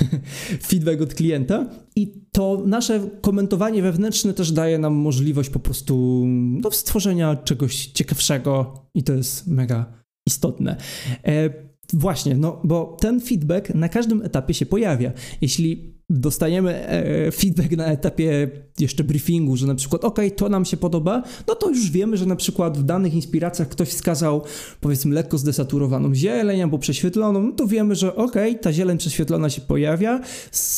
feedback 0.68 1.00
od 1.00 1.14
klienta. 1.14 1.66
I 1.96 2.12
to 2.32 2.62
nasze 2.66 3.10
komentowanie 3.20 3.82
wewnętrzne 3.82 4.34
też 4.34 4.52
daje 4.52 4.78
nam 4.78 4.94
możliwość 4.94 5.50
po 5.50 5.60
prostu 5.60 6.24
no, 6.62 6.70
stworzenia 6.70 7.36
czegoś 7.36 7.86
ciekawszego 7.86 8.82
i 8.94 9.02
to 9.02 9.12
jest 9.12 9.46
mega 9.46 10.02
istotne. 10.26 10.76
E, 11.24 11.50
właśnie, 11.92 12.34
no 12.34 12.60
bo 12.64 12.96
ten 13.00 13.20
feedback 13.20 13.74
na 13.74 13.88
każdym 13.88 14.22
etapie 14.22 14.54
się 14.54 14.66
pojawia. 14.66 15.12
Jeśli 15.40 15.95
dostajemy 16.10 16.88
e, 16.88 17.30
feedback 17.30 17.76
na 17.76 17.86
etapie 17.86 18.50
jeszcze 18.80 19.04
briefingu, 19.04 19.56
że 19.56 19.66
na 19.66 19.74
przykład 19.74 20.04
ok, 20.04 20.20
to 20.36 20.48
nam 20.48 20.64
się 20.64 20.76
podoba, 20.76 21.22
no 21.48 21.54
to 21.54 21.68
już 21.68 21.90
wiemy, 21.90 22.16
że 22.16 22.26
na 22.26 22.36
przykład 22.36 22.78
w 22.78 22.82
danych 22.82 23.14
inspiracjach 23.14 23.68
ktoś 23.68 23.88
wskazał 23.88 24.42
powiedzmy 24.80 25.14
lekko 25.14 25.38
zdesaturowaną 25.38 26.14
zieleń 26.14 26.62
albo 26.62 26.78
prześwietloną, 26.78 27.42
no 27.42 27.52
to 27.52 27.66
wiemy, 27.66 27.94
że 27.94 28.16
ok, 28.16 28.34
ta 28.60 28.72
zieleń 28.72 28.98
prześwietlona 28.98 29.50
się 29.50 29.60
pojawia. 29.60 30.20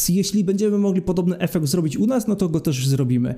Jeśli 0.09 0.45
będziemy 0.45 0.79
mogli 0.79 1.03
podobny 1.03 1.39
efekt 1.39 1.67
zrobić 1.67 1.97
u 1.97 2.07
nas, 2.07 2.27
no 2.27 2.37
to 2.37 2.49
go 2.49 2.61
też 2.61 2.89
zrobimy. 2.89 3.35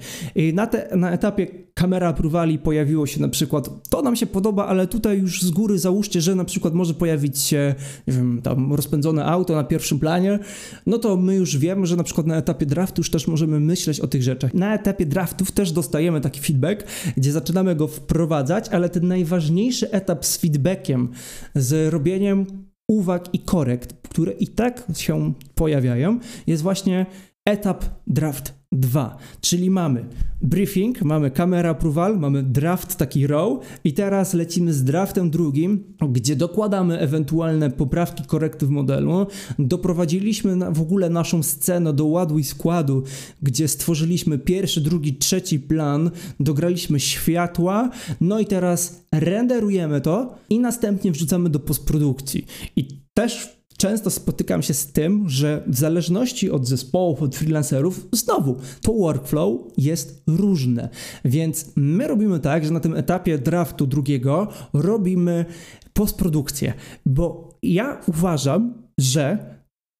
Na, 0.54 0.66
te, 0.66 0.96
na 0.96 1.10
etapie 1.10 1.46
kamera 1.74 2.08
appruvali 2.08 2.58
pojawiło 2.58 3.06
się 3.06 3.20
na 3.20 3.28
przykład, 3.28 3.88
to 3.88 4.02
nam 4.02 4.16
się 4.16 4.26
podoba, 4.26 4.66
ale 4.66 4.86
tutaj 4.86 5.18
już 5.18 5.42
z 5.42 5.50
góry 5.50 5.78
załóżcie, 5.78 6.20
że 6.20 6.34
na 6.34 6.44
przykład 6.44 6.74
może 6.74 6.94
pojawić 6.94 7.38
się, 7.38 7.74
nie 8.06 8.14
wiem, 8.14 8.40
tam 8.42 8.72
rozpędzone 8.72 9.24
auto 9.24 9.54
na 9.54 9.64
pierwszym 9.64 9.98
planie, 9.98 10.38
no 10.86 10.98
to 10.98 11.16
my 11.16 11.34
już 11.34 11.58
wiemy, 11.58 11.79
że 11.86 11.96
na 11.96 12.04
przykład 12.04 12.26
na 12.26 12.36
etapie 12.36 12.66
draftu 12.66 13.00
już 13.00 13.10
też 13.10 13.26
możemy 13.26 13.60
myśleć 13.60 14.00
o 14.00 14.06
tych 14.06 14.22
rzeczach. 14.22 14.54
Na 14.54 14.74
etapie 14.74 15.06
draftów 15.06 15.52
też 15.52 15.72
dostajemy 15.72 16.20
taki 16.20 16.40
feedback, 16.40 16.84
gdzie 17.16 17.32
zaczynamy 17.32 17.76
go 17.76 17.88
wprowadzać, 17.88 18.68
ale 18.68 18.88
ten 18.88 19.08
najważniejszy 19.08 19.90
etap 19.90 20.24
z 20.24 20.36
feedbackiem, 20.36 21.08
z 21.54 21.92
robieniem 21.92 22.46
uwag 22.88 23.34
i 23.34 23.38
korekt, 23.38 24.08
które 24.08 24.32
i 24.32 24.48
tak 24.48 24.84
się 24.96 25.32
pojawiają, 25.54 26.18
jest 26.46 26.62
właśnie 26.62 27.06
etap 27.44 27.84
draft 28.06 28.59
2, 28.72 29.16
czyli 29.40 29.70
mamy 29.70 30.04
briefing, 30.42 31.02
mamy 31.02 31.30
camera 31.30 31.70
approval, 31.70 32.18
mamy 32.18 32.42
draft 32.42 32.96
taki 32.96 33.26
row 33.26 33.58
i 33.84 33.92
teraz 33.92 34.34
lecimy 34.34 34.74
z 34.74 34.84
draftem 34.84 35.30
drugim, 35.30 35.84
gdzie 36.08 36.36
dokładamy 36.36 36.98
ewentualne 36.98 37.70
poprawki, 37.70 38.24
korekty 38.24 38.66
w 38.66 38.70
modelu. 38.70 39.26
Doprowadziliśmy 39.58 40.56
w 40.72 40.80
ogóle 40.80 41.10
naszą 41.10 41.42
scenę 41.42 41.92
do 41.92 42.06
ładu 42.06 42.38
i 42.38 42.44
składu, 42.44 43.02
gdzie 43.42 43.68
stworzyliśmy 43.68 44.38
pierwszy, 44.38 44.80
drugi, 44.80 45.14
trzeci 45.14 45.60
plan, 45.60 46.10
dograliśmy 46.40 47.00
światła, 47.00 47.90
no 48.20 48.40
i 48.40 48.46
teraz 48.46 49.04
renderujemy 49.12 50.00
to 50.00 50.34
i 50.50 50.58
następnie 50.58 51.12
wrzucamy 51.12 51.48
do 51.48 51.60
postprodukcji. 51.60 52.46
I 52.76 53.00
też 53.14 53.59
często 53.80 54.10
spotykam 54.10 54.62
się 54.62 54.74
z 54.74 54.92
tym, 54.92 55.28
że 55.28 55.64
w 55.66 55.76
zależności 55.76 56.50
od 56.50 56.66
zespołów, 56.66 57.22
od 57.22 57.36
freelancerów, 57.36 58.08
znowu 58.12 58.56
to 58.82 58.92
workflow 58.92 59.60
jest 59.78 60.22
różne. 60.26 60.88
Więc 61.24 61.72
my 61.76 62.08
robimy 62.08 62.40
tak, 62.40 62.64
że 62.64 62.70
na 62.70 62.80
tym 62.80 62.96
etapie 62.96 63.38
draftu 63.38 63.86
drugiego 63.86 64.48
robimy 64.72 65.44
postprodukcję, 65.92 66.72
bo 67.06 67.54
ja 67.62 68.00
uważam, 68.06 68.74
że 68.98 69.38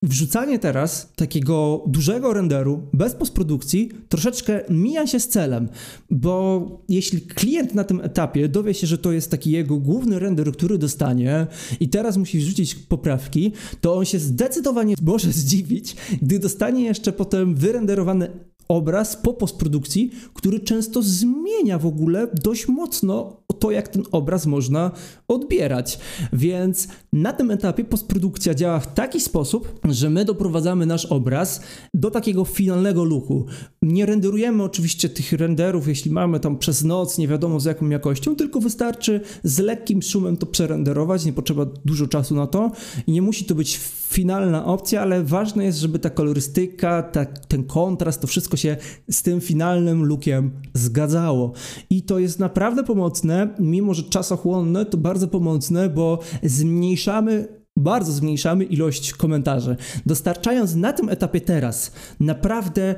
Wrzucanie 0.02 0.58
teraz 0.58 1.12
takiego 1.16 1.84
dużego 1.86 2.32
renderu 2.32 2.88
bez 2.92 3.14
postprodukcji 3.14 3.90
troszeczkę 4.08 4.60
mija 4.70 5.06
się 5.06 5.20
z 5.20 5.28
celem, 5.28 5.68
bo 6.10 6.66
jeśli 6.88 7.20
klient 7.20 7.74
na 7.74 7.84
tym 7.84 8.00
etapie 8.00 8.48
dowie 8.48 8.74
się, 8.74 8.86
że 8.86 8.98
to 8.98 9.12
jest 9.12 9.30
taki 9.30 9.50
jego 9.50 9.76
główny 9.76 10.18
render, 10.18 10.52
który 10.52 10.78
dostanie 10.78 11.46
i 11.80 11.88
teraz 11.88 12.16
musi 12.16 12.38
wrzucić 12.38 12.74
poprawki, 12.74 13.52
to 13.80 13.96
on 13.96 14.04
się 14.04 14.18
zdecydowanie 14.18 14.94
może 15.02 15.32
zdziwić, 15.32 15.96
gdy 16.22 16.38
dostanie 16.38 16.84
jeszcze 16.84 17.12
potem 17.12 17.54
wyrenderowany 17.54 18.30
obraz 18.70 19.16
po 19.16 19.34
postprodukcji, 19.34 20.10
który 20.34 20.60
często 20.60 21.02
zmienia 21.02 21.78
w 21.78 21.86
ogóle 21.86 22.28
dość 22.42 22.68
mocno 22.68 23.42
to, 23.58 23.70
jak 23.70 23.88
ten 23.88 24.02
obraz 24.12 24.46
można 24.46 24.90
odbierać. 25.28 25.98
Więc 26.32 26.88
na 27.12 27.32
tym 27.32 27.50
etapie 27.50 27.84
postprodukcja 27.84 28.54
działa 28.54 28.80
w 28.80 28.94
taki 28.94 29.20
sposób, 29.20 29.80
że 29.84 30.10
my 30.10 30.24
doprowadzamy 30.24 30.86
nasz 30.86 31.06
obraz 31.06 31.60
do 31.94 32.10
takiego 32.10 32.44
finalnego 32.44 33.04
looku. 33.04 33.46
Nie 33.82 34.06
renderujemy 34.06 34.62
oczywiście 34.62 35.08
tych 35.08 35.32
renderów, 35.32 35.88
jeśli 35.88 36.10
mamy 36.10 36.40
tam 36.40 36.58
przez 36.58 36.84
noc, 36.84 37.18
nie 37.18 37.28
wiadomo 37.28 37.60
z 37.60 37.64
jaką 37.64 37.88
jakością, 37.88 38.36
tylko 38.36 38.60
wystarczy 38.60 39.20
z 39.42 39.58
lekkim 39.58 40.02
szumem 40.02 40.36
to 40.36 40.46
przerenderować, 40.46 41.24
nie 41.24 41.32
potrzeba 41.32 41.66
dużo 41.84 42.06
czasu 42.06 42.34
na 42.34 42.46
to 42.46 42.70
i 43.06 43.12
nie 43.12 43.22
musi 43.22 43.44
to 43.44 43.54
być 43.54 43.80
finalna 44.10 44.64
opcja, 44.64 45.02
ale 45.02 45.24
ważne 45.24 45.64
jest, 45.64 45.78
żeby 45.78 45.98
ta 45.98 46.10
kolorystyka, 46.10 47.02
ta, 47.02 47.24
ten 47.24 47.64
kontrast, 47.64 48.20
to 48.20 48.26
wszystko 48.26 48.56
się 48.56 48.76
z 49.10 49.22
tym 49.22 49.40
finalnym 49.40 50.04
lookiem 50.04 50.50
zgadzało. 50.74 51.52
I 51.90 52.02
to 52.02 52.18
jest 52.18 52.38
naprawdę 52.38 52.84
pomocne, 52.84 53.48
mimo 53.58 53.94
że 53.94 54.02
czasochłonne, 54.02 54.86
to 54.86 54.96
bardzo 54.96 55.28
pomocne, 55.28 55.88
bo 55.88 56.18
zmniejszamy 56.42 57.60
bardzo 57.78 58.12
zmniejszamy 58.12 58.64
ilość 58.64 59.12
komentarzy. 59.12 59.76
Dostarczając 60.06 60.74
na 60.74 60.92
tym 60.92 61.08
etapie 61.08 61.40
teraz 61.40 61.92
naprawdę 62.20 62.94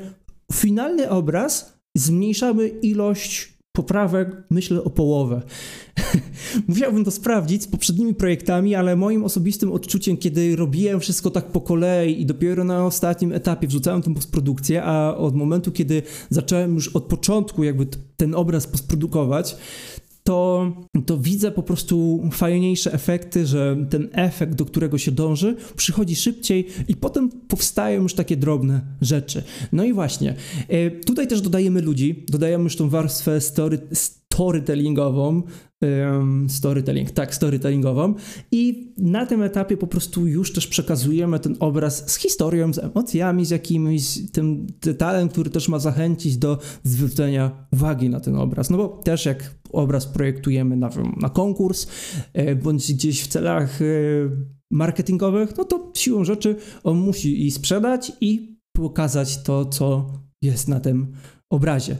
finalny 0.52 1.10
obraz, 1.10 1.78
zmniejszamy 1.96 2.68
ilość 2.68 3.58
poprawek, 3.72 4.28
myślę 4.50 4.84
o 4.84 4.90
połowę. 4.90 5.42
Musiałbym 6.68 7.04
to 7.04 7.10
sprawdzić 7.10 7.62
z 7.62 7.66
poprzednimi 7.66 8.14
projektami, 8.14 8.74
ale 8.74 8.96
moim 8.96 9.24
osobistym 9.24 9.72
odczuciem, 9.72 10.16
kiedy 10.16 10.56
robiłem 10.56 11.00
wszystko 11.00 11.30
tak 11.30 11.46
po 11.46 11.60
kolei 11.60 12.20
i 12.20 12.26
dopiero 12.26 12.64
na 12.64 12.86
ostatnim 12.86 13.32
etapie 13.32 13.66
wrzucałem 13.66 14.02
tę 14.02 14.14
postprodukcję, 14.14 14.84
a 14.84 15.16
od 15.16 15.34
momentu, 15.34 15.72
kiedy 15.72 16.02
zacząłem 16.30 16.74
już 16.74 16.88
od 16.88 17.04
początku 17.04 17.64
jakby 17.64 17.86
ten 18.16 18.34
obraz 18.34 18.66
postprodukować, 18.66 19.56
to, 20.24 20.72
to 21.06 21.18
widzę 21.18 21.50
po 21.50 21.62
prostu 21.62 22.22
fajniejsze 22.32 22.92
efekty, 22.92 23.46
że 23.46 23.76
ten 23.90 24.08
efekt, 24.12 24.54
do 24.54 24.64
którego 24.64 24.98
się 24.98 25.12
dąży, 25.12 25.56
przychodzi 25.76 26.16
szybciej 26.16 26.66
i 26.88 26.96
potem 26.96 27.30
powstają 27.48 28.02
już 28.02 28.14
takie 28.14 28.36
drobne 28.36 28.80
rzeczy. 29.00 29.42
No 29.72 29.84
i 29.84 29.92
właśnie, 29.92 30.34
e, 30.68 30.90
tutaj 30.90 31.28
też 31.28 31.40
dodajemy 31.40 31.80
ludzi, 31.80 32.26
dodajemy 32.28 32.64
już 32.64 32.76
tą 32.76 32.88
warstwę 32.88 33.40
story, 33.40 33.78
storytellingową, 33.92 35.42
storytelling, 36.48 37.10
tak, 37.10 37.34
storytellingową. 37.34 38.14
I 38.52 38.92
na 38.98 39.26
tym 39.26 39.42
etapie 39.42 39.76
po 39.76 39.86
prostu 39.86 40.26
już 40.26 40.52
też 40.52 40.66
przekazujemy 40.66 41.38
ten 41.40 41.56
obraz 41.60 42.10
z 42.10 42.16
historią, 42.16 42.72
z 42.72 42.78
emocjami, 42.78 43.46
z 43.46 43.50
jakimś 43.50 44.30
tym 44.32 44.66
detalem, 44.82 45.28
który 45.28 45.50
też 45.50 45.68
ma 45.68 45.78
zachęcić 45.78 46.36
do 46.36 46.58
zwrócenia 46.82 47.66
uwagi 47.72 48.10
na 48.10 48.20
ten 48.20 48.36
obraz, 48.36 48.70
no 48.70 48.76
bo 48.76 48.88
też 48.88 49.26
jak 49.26 49.54
obraz 49.72 50.06
projektujemy 50.06 50.76
na, 50.76 50.90
na 51.20 51.28
konkurs, 51.28 51.86
e, 52.32 52.56
bądź 52.56 52.94
gdzieś 52.94 53.22
w 53.22 53.28
celach 53.28 53.82
e, 53.82 53.84
marketingowych, 54.70 55.56
no 55.56 55.64
to 55.64 55.92
siłą 55.94 56.24
rzeczy 56.24 56.56
on 56.84 56.98
musi 56.98 57.46
i 57.46 57.50
sprzedać 57.50 58.12
i 58.20 58.58
pokazać 58.72 59.42
to, 59.42 59.64
co 59.64 60.12
jest 60.42 60.68
na 60.68 60.80
tym 60.80 61.12
obrazie. 61.52 61.96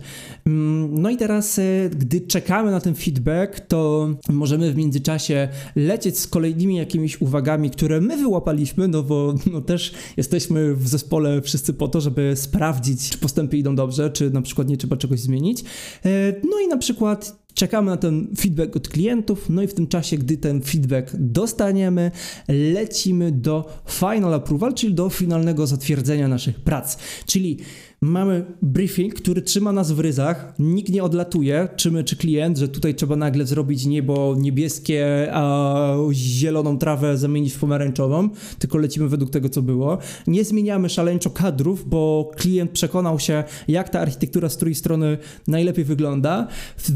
Mm, 0.47 1.03
no 1.03 1.11
i 1.11 1.17
teraz, 1.17 1.59
e, 1.59 1.62
gdy 1.91 2.21
czekamy 2.21 2.71
na 2.71 2.81
ten 2.81 2.95
feedback, 2.95 3.61
to 3.61 4.11
możemy 4.29 4.73
w 4.73 4.77
międzyczasie 4.77 5.49
lecieć 5.77 6.19
z 6.19 6.27
kolejnymi 6.27 6.77
jakimiś 6.77 7.21
uwagami, 7.21 7.71
które 7.71 8.01
my 8.01 8.17
wyłapaliśmy, 8.17 8.88
no 8.88 9.03
bo 9.03 9.35
no 9.53 9.61
też 9.61 9.93
jesteśmy 10.17 10.75
w 10.75 10.88
zespole 10.88 11.43
wszyscy 11.43 11.75
po 11.75 11.88
to, 11.88 12.01
żeby 12.01 12.33
sprawdzić, 12.37 13.11
czy 13.11 13.19
postępy 13.19 13.57
idą 13.57 13.75
dobrze, 13.75 14.11
czy 14.11 14.31
na 14.31 14.43
przykład 14.43 14.69
nie 14.69 14.77
trzeba 14.77 14.97
czegoś 14.97 15.21
zmienić. 15.21 15.65
E, 16.05 16.35
no 16.51 16.61
i 16.61 16.69
na 16.69 16.77
przykład 16.77 17.43
Czekamy 17.55 17.91
na 17.91 17.97
ten 17.97 18.29
feedback 18.38 18.77
od 18.77 18.88
klientów, 18.88 19.47
no 19.49 19.62
i 19.62 19.67
w 19.67 19.75
tym 19.75 19.87
czasie, 19.87 20.19
gdy 20.19 20.37
ten 20.37 20.62
feedback 20.62 21.11
dostaniemy, 21.19 22.11
lecimy 22.49 23.33
do 23.33 23.83
final 23.87 24.35
approval, 24.35 24.75
czyli 24.75 24.95
do 24.95 25.09
finalnego 25.09 25.67
zatwierdzenia 25.67 26.29
naszych 26.29 26.61
prac. 26.61 26.97
Czyli 27.27 27.59
mamy 28.03 28.45
briefing, 28.62 29.15
który 29.15 29.43
trzyma 29.43 29.73
nas 29.73 29.93
w 29.93 30.01
ryzach, 30.01 30.55
nikt 30.59 30.93
nie 30.93 31.03
odlatuje, 31.03 31.69
czy 31.77 31.91
my, 31.91 32.05
czy 32.05 32.17
klient, 32.17 32.59
że 32.59 32.69
tutaj 32.69 32.95
trzeba 32.95 33.17
nagle 33.17 33.47
zrobić 33.47 33.87
niebo 33.87 34.35
niebieskie, 34.38 35.29
a 35.33 35.95
zieloną 36.12 36.79
trawę 36.79 37.19
zamienić 37.19 37.53
w 37.53 37.59
pomarańczową, 37.59 38.29
tylko 38.59 38.79
lecimy 38.79 39.09
według 39.09 39.31
tego, 39.31 39.49
co 39.49 39.62
było. 39.62 39.99
Nie 40.27 40.45
zmieniamy 40.45 40.88
szaleńczo 40.88 41.31
kadrów, 41.31 41.88
bo 41.88 42.31
klient 42.37 42.71
przekonał 42.71 43.19
się, 43.19 43.45
jak 43.69 43.88
ta 43.88 44.01
architektura 44.01 44.49
z 44.49 44.57
której 44.57 44.75
strony 44.75 45.19
najlepiej 45.47 45.85
wygląda. 45.85 46.49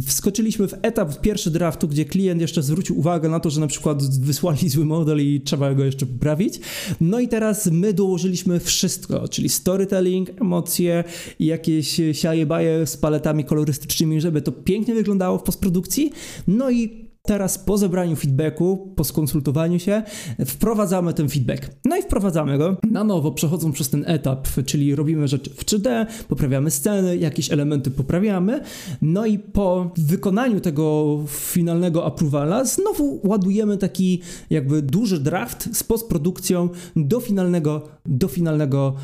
Wskoczyliśmy 0.07 0.69
w 0.69 0.75
etap 0.83 1.21
pierwszy 1.21 1.51
draftu, 1.51 1.89
gdzie 1.89 2.05
klient 2.05 2.41
jeszcze 2.41 2.63
zwrócił 2.63 2.99
uwagę 2.99 3.29
na 3.29 3.41
to, 3.41 3.51
że 3.51 3.61
na 3.61 3.67
przykład 3.67 4.21
wysłali 4.21 4.69
zły 4.69 4.85
model 4.85 5.21
i 5.21 5.41
trzeba 5.41 5.75
go 5.75 5.85
jeszcze 5.85 6.07
poprawić. 6.07 6.61
No 7.01 7.21
i 7.21 7.29
teraz 7.29 7.67
my 7.67 7.93
dołożyliśmy 7.93 8.61
wszystko, 8.61 9.29
czyli 9.29 9.49
storytelling, 9.49 10.31
emocje 10.41 10.96
i 11.39 11.47
jakieś 11.47 12.01
siaje 12.13 12.47
baje 12.47 12.87
z 12.87 12.97
paletami 12.97 13.45
kolorystycznymi, 13.45 14.21
żeby 14.21 14.43
to 14.43 14.53
pięknie 14.53 14.95
wyglądało 14.95 15.39
w 15.39 15.43
postprodukcji. 15.43 16.13
No 16.47 16.71
i 16.71 17.07
Teraz 17.27 17.59
po 17.59 17.79
zebraniu 17.79 18.17
feedbacku, 18.17 18.93
po 18.97 19.05
skonsultowaniu 19.05 19.79
się, 19.79 20.03
wprowadzamy 20.47 21.15
ten 21.15 21.29
feedback. 21.29 21.71
No 21.85 21.97
i 21.97 22.03
wprowadzamy 22.03 22.59
go 22.59 22.77
na 22.91 23.05
nowo, 23.05 23.33
przechodząc 23.33 23.75
przez 23.75 23.91
ten 23.91 24.05
etap, 24.07 24.49
czyli 24.67 24.95
robimy 24.95 25.29
rzeczy 25.29 25.51
w 25.51 25.65
3D, 25.65 26.07
poprawiamy 26.29 26.71
sceny, 26.71 27.17
jakieś 27.17 27.53
elementy 27.53 27.91
poprawiamy. 27.91 28.61
No 29.03 29.27
i 29.27 29.39
po 29.39 29.91
wykonaniu 29.97 30.61
tego 30.61 31.19
finalnego 31.29 32.07
approvala 32.07 32.65
znowu 32.65 33.21
ładujemy 33.25 33.79
taki 33.79 34.23
jakby 34.51 34.83
duży 34.83 35.21
draft 35.21 35.69
z 35.77 35.85
postprodukcją 35.85 36.69
do 36.97 37.21
finalnego, 37.21 37.89
do 38.07 38.29
finalnego 38.29 38.95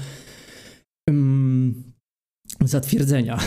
zatwierdzenia. 2.61 3.39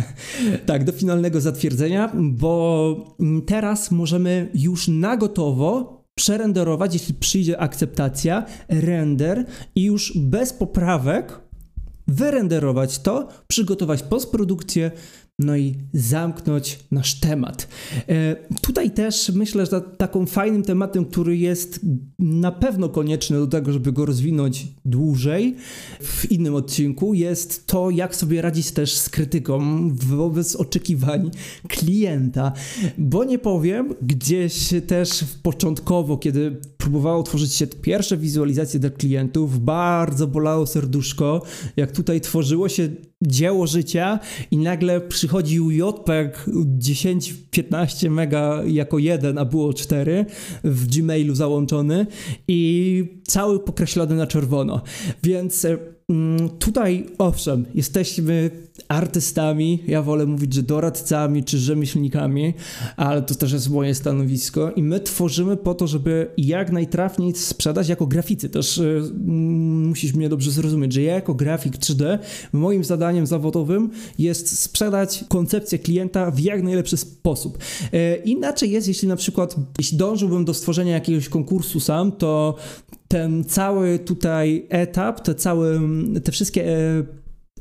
tak, 0.66 0.84
do 0.84 0.92
finalnego 0.92 1.40
zatwierdzenia, 1.40 2.12
bo 2.14 3.16
teraz 3.46 3.90
możemy 3.90 4.50
już 4.54 4.88
na 4.88 5.16
gotowo 5.16 6.00
przerenderować, 6.14 6.94
jeśli 6.94 7.14
przyjdzie 7.14 7.60
akceptacja, 7.60 8.46
render 8.68 9.46
i 9.74 9.84
już 9.84 10.12
bez 10.16 10.52
poprawek 10.52 11.40
wyrenderować 12.08 12.98
to, 12.98 13.28
przygotować 13.46 14.02
postprodukcję, 14.02 14.90
no 15.40 15.56
i 15.56 15.74
zamknąć 15.92 16.78
nasz 16.90 17.20
temat. 17.20 17.68
E, 18.08 18.36
tutaj 18.60 18.90
też 18.90 19.32
myślę, 19.34 19.66
że 19.66 19.80
taką 19.80 20.26
fajnym 20.26 20.62
tematem, 20.62 21.04
który 21.04 21.36
jest 21.36 21.80
na 22.18 22.52
pewno 22.52 22.88
konieczny 22.88 23.38
do 23.38 23.46
tego, 23.46 23.72
żeby 23.72 23.92
go 23.92 24.06
rozwinąć 24.06 24.68
dłużej 24.84 25.56
w 26.00 26.30
innym 26.30 26.54
odcinku, 26.54 27.14
jest 27.14 27.66
to, 27.66 27.90
jak 27.90 28.16
sobie 28.16 28.42
radzić 28.42 28.70
też 28.70 28.96
z 28.96 29.08
krytyką 29.08 29.60
wobec 29.94 30.56
oczekiwań 30.56 31.30
klienta. 31.68 32.52
Bo 32.98 33.24
nie 33.24 33.38
powiem, 33.38 33.94
gdzieś 34.02 34.68
też 34.86 35.24
początkowo, 35.42 36.16
kiedy 36.16 36.56
próbowało 36.76 37.22
tworzyć 37.22 37.52
się 37.52 37.66
pierwsze 37.66 38.16
wizualizacje 38.16 38.80
dla 38.80 38.90
klientów, 38.90 39.64
bardzo 39.64 40.26
bolało 40.26 40.66
serduszko, 40.66 41.42
jak 41.76 41.92
tutaj 41.92 42.20
tworzyło 42.20 42.68
się 42.68 42.88
dzieło 43.22 43.66
życia 43.66 44.18
i 44.50 44.56
nagle 44.56 45.00
przychodził 45.00 45.70
JPEG 45.70 46.46
10-15 46.78 48.10
mega 48.10 48.62
jako 48.66 48.98
jeden, 48.98 49.38
a 49.38 49.44
było 49.44 49.74
4 49.74 50.26
w 50.64 50.86
Gmailu 50.86 51.34
załączony 51.34 52.06
i 52.48 53.20
cały 53.26 53.60
pokreślony 53.60 54.16
na 54.16 54.26
czerwono. 54.26 54.82
Więc 55.22 55.64
e, 55.64 55.78
tutaj 56.58 57.06
owszem, 57.18 57.66
jesteśmy 57.74 58.50
artystami, 58.88 59.82
ja 59.86 60.02
wolę 60.02 60.26
mówić, 60.26 60.54
że 60.54 60.62
doradcami 60.62 61.44
czy 61.44 61.58
rzemieślnikami, 61.58 62.54
ale 62.96 63.22
to 63.22 63.34
też 63.34 63.52
jest 63.52 63.70
moje 63.70 63.94
stanowisko 63.94 64.70
i 64.70 64.82
my 64.82 65.00
tworzymy 65.00 65.56
po 65.56 65.74
to, 65.74 65.86
żeby 65.86 66.30
jak 66.36 66.72
najtrafniej 66.72 67.34
sprzedać 67.34 67.88
jako 67.88 68.06
graficy. 68.06 68.48
Też 68.48 68.78
y, 68.78 69.12
musisz 69.86 70.14
mnie 70.14 70.28
dobrze 70.28 70.50
zrozumieć, 70.50 70.92
że 70.92 71.02
ja 71.02 71.14
jako 71.14 71.34
grafik 71.34 71.76
3D, 71.76 72.18
moim 72.52 72.84
zadaniem 72.84 73.26
zawodowym 73.26 73.90
jest 74.18 74.60
sprzedać 74.60 75.24
koncepcję 75.28 75.78
klienta 75.78 76.30
w 76.30 76.40
jak 76.40 76.62
najlepszy 76.62 76.96
sposób. 76.96 77.58
Y, 77.94 78.22
inaczej 78.24 78.70
jest, 78.70 78.88
jeśli 78.88 79.08
na 79.08 79.16
przykład, 79.16 79.56
jeśli 79.78 79.98
dążyłbym 79.98 80.44
do 80.44 80.54
stworzenia 80.54 80.92
jakiegoś 80.92 81.28
konkursu 81.28 81.80
sam, 81.80 82.12
to 82.12 82.56
ten 83.12 83.44
cały 83.44 83.98
tutaj 83.98 84.66
etap, 84.68 85.20
te 85.20 85.34
całe, 85.34 85.80
te 86.24 86.32
wszystkie 86.32 86.68
e, 86.68 87.02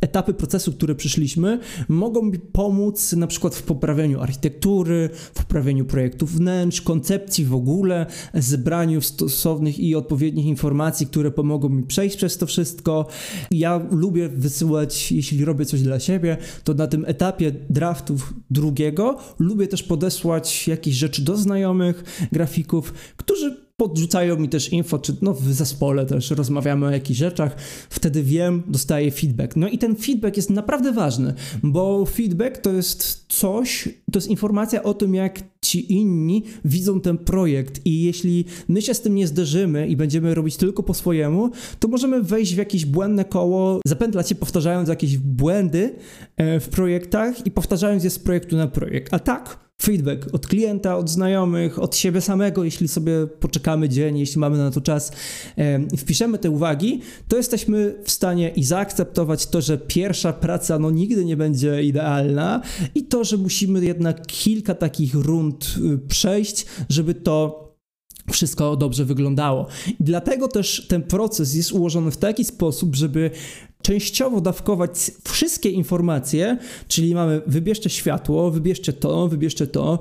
etapy 0.02 0.34
procesu, 0.34 0.74
które 0.74 0.96
przyszliśmy, 0.96 1.60
mogą 1.88 2.22
mi 2.22 2.40
pomóc 2.40 3.14
na 3.14 3.28
przykład 3.28 3.56
w 3.56 3.64
poprawieniu 3.64 4.22
architektury, 4.22 5.10
w 5.14 5.32
poprawieniu 5.32 5.86
projektów 5.86 6.32
wnętrz, 6.32 6.82
koncepcji 6.82 7.46
w 7.46 7.54
ogóle, 7.54 8.06
zebraniu 8.34 9.02
stosownych 9.02 9.80
i 9.80 9.96
odpowiednich 9.96 10.46
informacji, 10.46 11.08
które 11.08 11.32
pomogą 11.32 11.70
mi 11.70 11.84
przejść 11.84 12.18
przez 12.18 12.38
to 12.38 12.46
wszystko. 12.46 13.08
Ja 13.52 13.88
lubię 13.92 14.30
wysyłać, 14.30 15.12
jeśli 15.12 15.46
robię 15.46 15.66
coś 15.66 15.82
dla 15.82 16.00
siebie, 16.00 16.38
to 16.64 16.74
na 16.74 16.88
tym 16.88 17.06
etapie 17.08 17.52
draftów 17.70 18.34
drugiego 18.52 19.18
lubię 19.40 19.68
też 19.68 19.84
podesłać 19.84 20.68
jakieś 20.68 20.96
rzeczy 20.96 21.22
do 21.22 21.38
znajomych 21.38 22.28
grafików, 22.32 22.94
którzy 23.18 23.69
podrzucają 23.80 24.36
mi 24.36 24.50
też 24.50 24.70
info, 24.70 25.00
czy 25.00 25.16
no 25.22 25.34
w 25.34 25.44
zespole 25.44 26.06
też 26.06 26.32
rozmawiamy 26.32 26.86
o 26.86 26.90
jakichś 26.90 27.20
rzeczach, 27.20 27.56
wtedy 27.90 28.24
wiem, 28.24 28.64
dostaję 28.68 29.12
feedback. 29.12 29.56
No 29.56 29.68
i 29.68 29.78
ten 29.78 29.96
feedback 29.96 30.38
jest 30.38 30.50
naprawdę 30.50 30.92
ważny, 30.92 31.34
bo 31.64 32.06
feedback 32.06 32.58
to 32.58 32.74
jest 32.74 33.26
coś, 33.30 33.90
to 34.12 34.18
jest 34.20 34.28
informacja 34.28 34.84
o 34.84 34.94
tym, 34.94 35.16
jak 35.16 35.40
ci 35.62 35.94
inni 35.94 36.44
widzą 36.66 37.02
ten 37.02 37.18
projekt 37.18 37.82
i 37.86 38.02
jeśli 38.02 38.46
my 38.68 38.82
się 38.82 38.94
z 38.94 39.02
tym 39.02 39.16
nie 39.16 39.28
zderzymy 39.28 39.88
i 39.88 39.96
będziemy 39.96 40.36
robić 40.36 40.58
tylko 40.58 40.84
po 40.84 40.94
swojemu, 40.94 41.50
to 41.80 41.88
możemy 41.88 42.24
wejść 42.24 42.56
w 42.56 42.58
jakieś 42.58 42.86
błędne 42.86 43.26
koło, 43.26 43.80
zapętlać 43.86 44.30
się 44.30 44.36
powtarzając 44.36 44.90
jakieś 44.90 45.18
błędy 45.18 45.96
e, 46.38 46.60
w 46.60 46.70
projektach 46.70 47.46
i 47.46 47.52
powtarzając 47.52 48.04
je 48.04 48.10
z 48.10 48.20
projektu 48.20 48.58
na 48.58 48.68
projekt. 48.68 49.14
A 49.14 49.20
tak, 49.20 49.69
feedback 49.84 50.34
od 50.34 50.48
klienta, 50.48 50.98
od 50.98 51.10
znajomych, 51.10 51.80
od 51.80 51.96
siebie 51.96 52.22
samego, 52.22 52.64
jeśli 52.64 52.88
sobie 52.88 53.28
poczekamy 53.40 53.90
dzień, 53.90 54.20
jeśli 54.20 54.40
mamy 54.40 54.58
na 54.58 54.72
to 54.72 54.82
czas, 54.82 55.12
wpiszemy 55.98 56.38
te 56.38 56.50
uwagi, 56.50 57.02
to 57.28 57.38
jesteśmy 57.38 57.96
w 58.04 58.12
stanie 58.12 58.50
i 58.50 58.64
zaakceptować 58.64 59.48
to, 59.48 59.62
że 59.62 59.78
pierwsza 59.78 60.34
praca 60.34 60.80
no 60.80 60.92
nigdy 60.92 61.26
nie 61.26 61.38
będzie 61.38 61.84
idealna 61.84 62.62
i 62.96 63.04
to, 63.04 63.24
że 63.24 63.38
musimy 63.38 63.86
jednak 63.86 64.28
kilka 64.28 64.76
takich 64.76 65.16
rund 65.16 65.76
y, 65.94 66.08
przejść, 66.08 66.66
żeby 66.90 67.14
to 67.14 67.70
wszystko 68.32 68.76
dobrze 68.76 69.06
wyglądało. 69.06 69.68
I 69.88 70.04
dlatego 70.04 70.48
też 70.48 70.86
ten 70.88 71.04
proces 71.04 71.56
jest 71.56 71.72
ułożony 71.72 72.12
w 72.12 72.18
taki 72.18 72.46
sposób, 72.46 72.96
żeby 72.96 73.32
częściowo 73.82 74.42
dawkować 74.42 75.12
wszystkie 75.24 75.70
informacje, 75.70 76.58
czyli 76.88 77.16
mamy 77.16 77.42
wybierzcie 77.48 77.90
światło, 77.90 78.52
wybierzcie 78.52 78.94
to, 78.94 79.28
wybierzcie 79.28 79.68
to, 79.68 80.00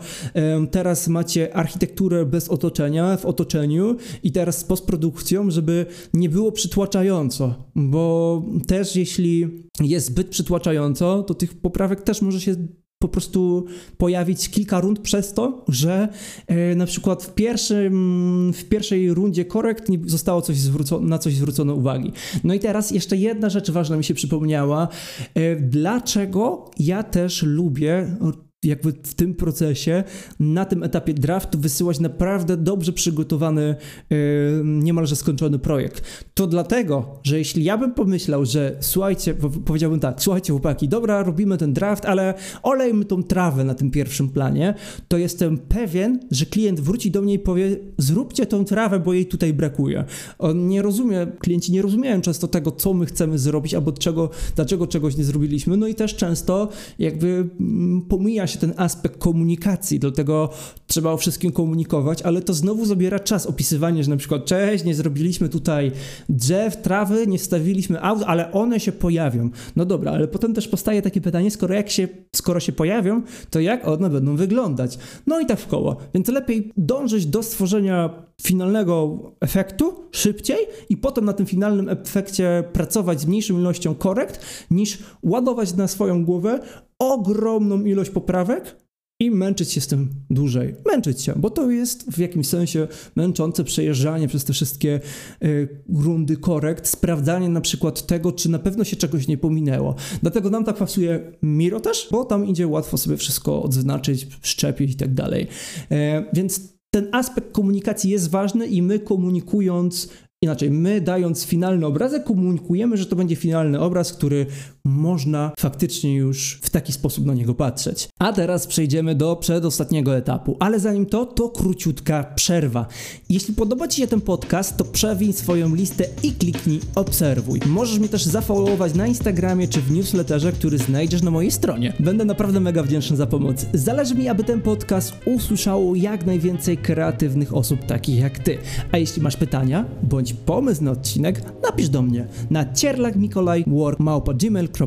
teraz 0.70 1.08
macie 1.08 1.56
architekturę 1.56 2.26
bez 2.26 2.48
otoczenia, 2.48 3.16
w 3.16 3.26
otoczeniu 3.26 3.96
i 4.22 4.32
teraz 4.32 4.58
z 4.58 4.64
postprodukcją, 4.64 5.50
żeby 5.50 5.86
nie 6.14 6.28
było 6.28 6.52
przytłaczająco, 6.52 7.54
bo 7.74 8.42
też 8.66 8.96
jeśli 8.96 9.46
jest 9.80 10.06
zbyt 10.06 10.28
przytłaczająco, 10.28 11.22
to 11.22 11.34
tych 11.34 11.60
poprawek 11.60 12.02
też 12.02 12.22
może 12.22 12.40
się 12.40 12.56
po 12.98 13.08
prostu 13.08 13.64
pojawić 13.98 14.48
kilka 14.48 14.80
rund 14.80 14.98
przez 14.98 15.34
to, 15.34 15.64
że 15.68 16.08
e, 16.46 16.74
na 16.74 16.86
przykład 16.86 17.24
w, 17.24 17.34
pierwszym, 17.34 18.52
w 18.54 18.64
pierwszej 18.64 19.14
rundzie 19.14 19.44
korekt 19.44 19.88
nie 19.88 19.98
zostało 20.06 20.42
coś 20.42 20.56
na 21.00 21.18
coś 21.18 21.34
zwrócono 21.34 21.74
uwagi. 21.74 22.12
No 22.44 22.54
i 22.54 22.60
teraz 22.60 22.90
jeszcze 22.90 23.16
jedna 23.16 23.48
rzecz 23.48 23.70
ważna 23.70 23.96
mi 23.96 24.04
się 24.04 24.14
przypomniała. 24.14 24.88
E, 25.34 25.56
dlaczego 25.56 26.70
ja 26.78 27.02
też 27.02 27.42
lubię 27.42 28.16
jakby 28.64 28.92
w 28.92 29.14
tym 29.14 29.34
procesie, 29.34 30.04
na 30.40 30.64
tym 30.64 30.82
etapie 30.82 31.14
draftu 31.14 31.58
wysyłać 31.58 32.00
naprawdę 32.00 32.56
dobrze 32.56 32.92
przygotowany, 32.92 33.76
yy, 34.10 34.16
niemalże 34.64 35.16
skończony 35.16 35.58
projekt. 35.58 36.02
To 36.34 36.46
dlatego, 36.46 37.20
że 37.22 37.38
jeśli 37.38 37.64
ja 37.64 37.78
bym 37.78 37.94
pomyślał, 37.94 38.44
że 38.44 38.76
słuchajcie, 38.80 39.34
powiedziałbym 39.64 40.00
tak, 40.00 40.22
słuchajcie 40.22 40.52
chłopaki, 40.52 40.88
dobra, 40.88 41.22
robimy 41.22 41.58
ten 41.58 41.72
draft, 41.72 42.04
ale 42.04 42.34
olejmy 42.62 43.04
tą 43.04 43.22
trawę 43.22 43.64
na 43.64 43.74
tym 43.74 43.90
pierwszym 43.90 44.28
planie, 44.28 44.74
to 45.08 45.18
jestem 45.18 45.58
pewien, 45.58 46.20
że 46.30 46.46
klient 46.46 46.80
wróci 46.80 47.10
do 47.10 47.22
mnie 47.22 47.34
i 47.34 47.38
powie, 47.38 47.76
zróbcie 47.98 48.46
tą 48.46 48.64
trawę, 48.64 49.00
bo 49.00 49.12
jej 49.12 49.26
tutaj 49.26 49.54
brakuje. 49.54 50.04
On 50.38 50.68
nie 50.68 50.82
rozumie, 50.82 51.26
klienci 51.38 51.72
nie 51.72 51.82
rozumieją 51.82 52.20
często 52.20 52.48
tego, 52.48 52.72
co 52.72 52.94
my 52.94 53.06
chcemy 53.06 53.38
zrobić, 53.38 53.74
albo 53.74 53.92
czego, 53.92 54.30
dlaczego 54.56 54.86
czegoś 54.86 55.16
nie 55.16 55.24
zrobiliśmy, 55.24 55.76
no 55.76 55.86
i 55.86 55.94
też 55.94 56.16
często 56.16 56.68
jakby 56.98 57.48
mm, 57.60 58.02
pomija 58.02 58.47
się 58.48 58.58
ten 58.58 58.74
aspekt 58.76 59.18
komunikacji, 59.18 59.98
dlatego 59.98 60.50
trzeba 60.86 61.12
o 61.12 61.16
wszystkim 61.16 61.52
komunikować, 61.52 62.22
ale 62.22 62.42
to 62.42 62.54
znowu 62.54 62.84
zabiera 62.84 63.20
czas. 63.20 63.46
Opisywanie, 63.46 64.04
że 64.04 64.10
na 64.10 64.16
przykład 64.16 64.44
cześć, 64.44 64.84
nie 64.84 64.94
zrobiliśmy 64.94 65.48
tutaj 65.48 65.92
drzew, 66.28 66.82
trawy, 66.82 67.26
nie 67.26 67.38
wstawiliśmy 67.38 68.02
aut, 68.02 68.22
ale 68.26 68.52
one 68.52 68.80
się 68.80 68.92
pojawią. 68.92 69.50
No 69.76 69.84
dobra, 69.84 70.12
ale 70.12 70.28
potem 70.28 70.54
też 70.54 70.68
powstaje 70.68 71.02
takie 71.02 71.20
pytanie, 71.20 71.50
skoro, 71.50 71.74
jak 71.74 71.90
się, 71.90 72.08
skoro 72.36 72.60
się 72.60 72.72
pojawią, 72.72 73.22
to 73.50 73.60
jak 73.60 73.88
one 73.88 74.10
będą 74.10 74.36
wyglądać? 74.36 74.98
No 75.26 75.40
i 75.40 75.46
tak 75.46 75.60
w 75.60 75.66
koło. 75.66 75.96
Więc 76.14 76.28
lepiej 76.28 76.72
dążyć 76.76 77.26
do 77.26 77.42
stworzenia 77.42 78.28
finalnego 78.42 79.18
efektu 79.40 79.94
szybciej 80.12 80.58
i 80.88 80.96
potem 80.96 81.24
na 81.24 81.32
tym 81.32 81.46
finalnym 81.46 81.88
efekcie 81.88 82.64
pracować 82.72 83.20
z 83.20 83.26
mniejszą 83.26 83.58
ilością 83.58 83.94
korekt, 83.94 84.40
niż 84.70 84.98
ładować 85.22 85.74
na 85.74 85.88
swoją 85.88 86.24
głowę 86.24 86.60
ogromną 86.98 87.84
ilość 87.84 88.10
poprawek 88.10 88.76
i 89.20 89.30
męczyć 89.30 89.72
się 89.72 89.80
z 89.80 89.86
tym 89.86 90.10
dłużej. 90.30 90.74
Męczyć 90.86 91.22
się, 91.22 91.32
bo 91.36 91.50
to 91.50 91.70
jest 91.70 92.10
w 92.10 92.18
jakimś 92.18 92.46
sensie 92.48 92.88
męczące 93.16 93.64
przejeżdżanie 93.64 94.28
przez 94.28 94.44
te 94.44 94.52
wszystkie 94.52 95.00
y, 95.44 95.82
rundy 95.94 96.36
korekt, 96.36 96.86
sprawdzanie 96.86 97.48
na 97.48 97.60
przykład 97.60 98.06
tego, 98.06 98.32
czy 98.32 98.50
na 98.50 98.58
pewno 98.58 98.84
się 98.84 98.96
czegoś 98.96 99.28
nie 99.28 99.38
pominęło. 99.38 99.94
Dlatego 100.22 100.50
nam 100.50 100.64
tak 100.64 100.76
pasuje 100.76 101.32
Miro 101.42 101.80
też, 101.80 102.08
bo 102.10 102.24
tam 102.24 102.46
idzie 102.46 102.66
łatwo 102.66 102.98
sobie 102.98 103.16
wszystko 103.16 103.62
odznaczyć, 103.62 104.26
szczepić 104.42 104.92
i 104.92 104.96
tak 104.96 105.14
dalej. 105.14 105.46
E, 105.90 106.24
więc 106.32 106.78
ten 106.90 107.08
aspekt 107.12 107.52
komunikacji 107.52 108.10
jest 108.10 108.30
ważny 108.30 108.66
i 108.66 108.82
my 108.82 108.98
komunikując 108.98 110.08
Inaczej, 110.42 110.70
my 110.70 111.00
dając 111.00 111.44
finalny 111.44 111.86
obrazek, 111.86 112.24
komunikujemy, 112.24 112.96
że 112.96 113.06
to 113.06 113.16
będzie 113.16 113.36
finalny 113.36 113.80
obraz, 113.80 114.12
który 114.12 114.46
można 114.88 115.52
faktycznie 115.58 116.14
już 116.14 116.58
w 116.62 116.70
taki 116.70 116.92
sposób 116.92 117.26
na 117.26 117.34
niego 117.34 117.54
patrzeć. 117.54 118.08
A 118.18 118.32
teraz 118.32 118.66
przejdziemy 118.66 119.14
do 119.14 119.36
przedostatniego 119.36 120.16
etapu, 120.16 120.56
ale 120.60 120.80
zanim 120.80 121.06
to, 121.06 121.26
to 121.26 121.48
króciutka 121.48 122.24
przerwa. 122.34 122.86
Jeśli 123.28 123.54
podoba 123.54 123.88
Ci 123.88 124.00
się 124.00 124.06
ten 124.06 124.20
podcast, 124.20 124.76
to 124.76 124.84
przewiń 124.84 125.32
swoją 125.32 125.74
listę 125.74 126.04
i 126.22 126.32
kliknij 126.32 126.80
obserwuj. 126.94 127.60
Możesz 127.66 127.98
mnie 127.98 128.08
też 128.08 128.24
zafollowować 128.24 128.94
na 128.94 129.06
Instagramie 129.06 129.68
czy 129.68 129.80
w 129.80 129.90
newsletterze, 129.90 130.52
który 130.52 130.78
znajdziesz 130.78 131.22
na 131.22 131.30
mojej 131.30 131.50
stronie. 131.50 131.92
Będę 132.00 132.24
naprawdę 132.24 132.60
mega 132.60 132.82
wdzięczny 132.82 133.16
za 133.16 133.26
pomoc. 133.26 133.66
Zależy 133.74 134.14
mi, 134.14 134.28
aby 134.28 134.44
ten 134.44 134.60
podcast 134.60 135.14
usłyszało 135.26 135.94
jak 135.94 136.26
najwięcej 136.26 136.78
kreatywnych 136.78 137.54
osób 137.54 137.84
takich 137.84 138.18
jak 138.18 138.38
Ty. 138.38 138.58
A 138.92 138.98
jeśli 138.98 139.22
masz 139.22 139.36
pytania, 139.36 139.84
bądź 140.02 140.32
pomysł 140.32 140.84
na 140.84 140.90
odcinek, 140.90 141.42
napisz 141.62 141.88
do 141.88 142.02
mnie 142.02 142.26
na 142.50 142.72
cierlakmikolajwork.gmail.com 142.72 144.77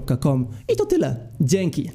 i 0.67 0.75
to 0.75 0.86
tyle. 0.86 1.15
Dzięki! 1.41 1.91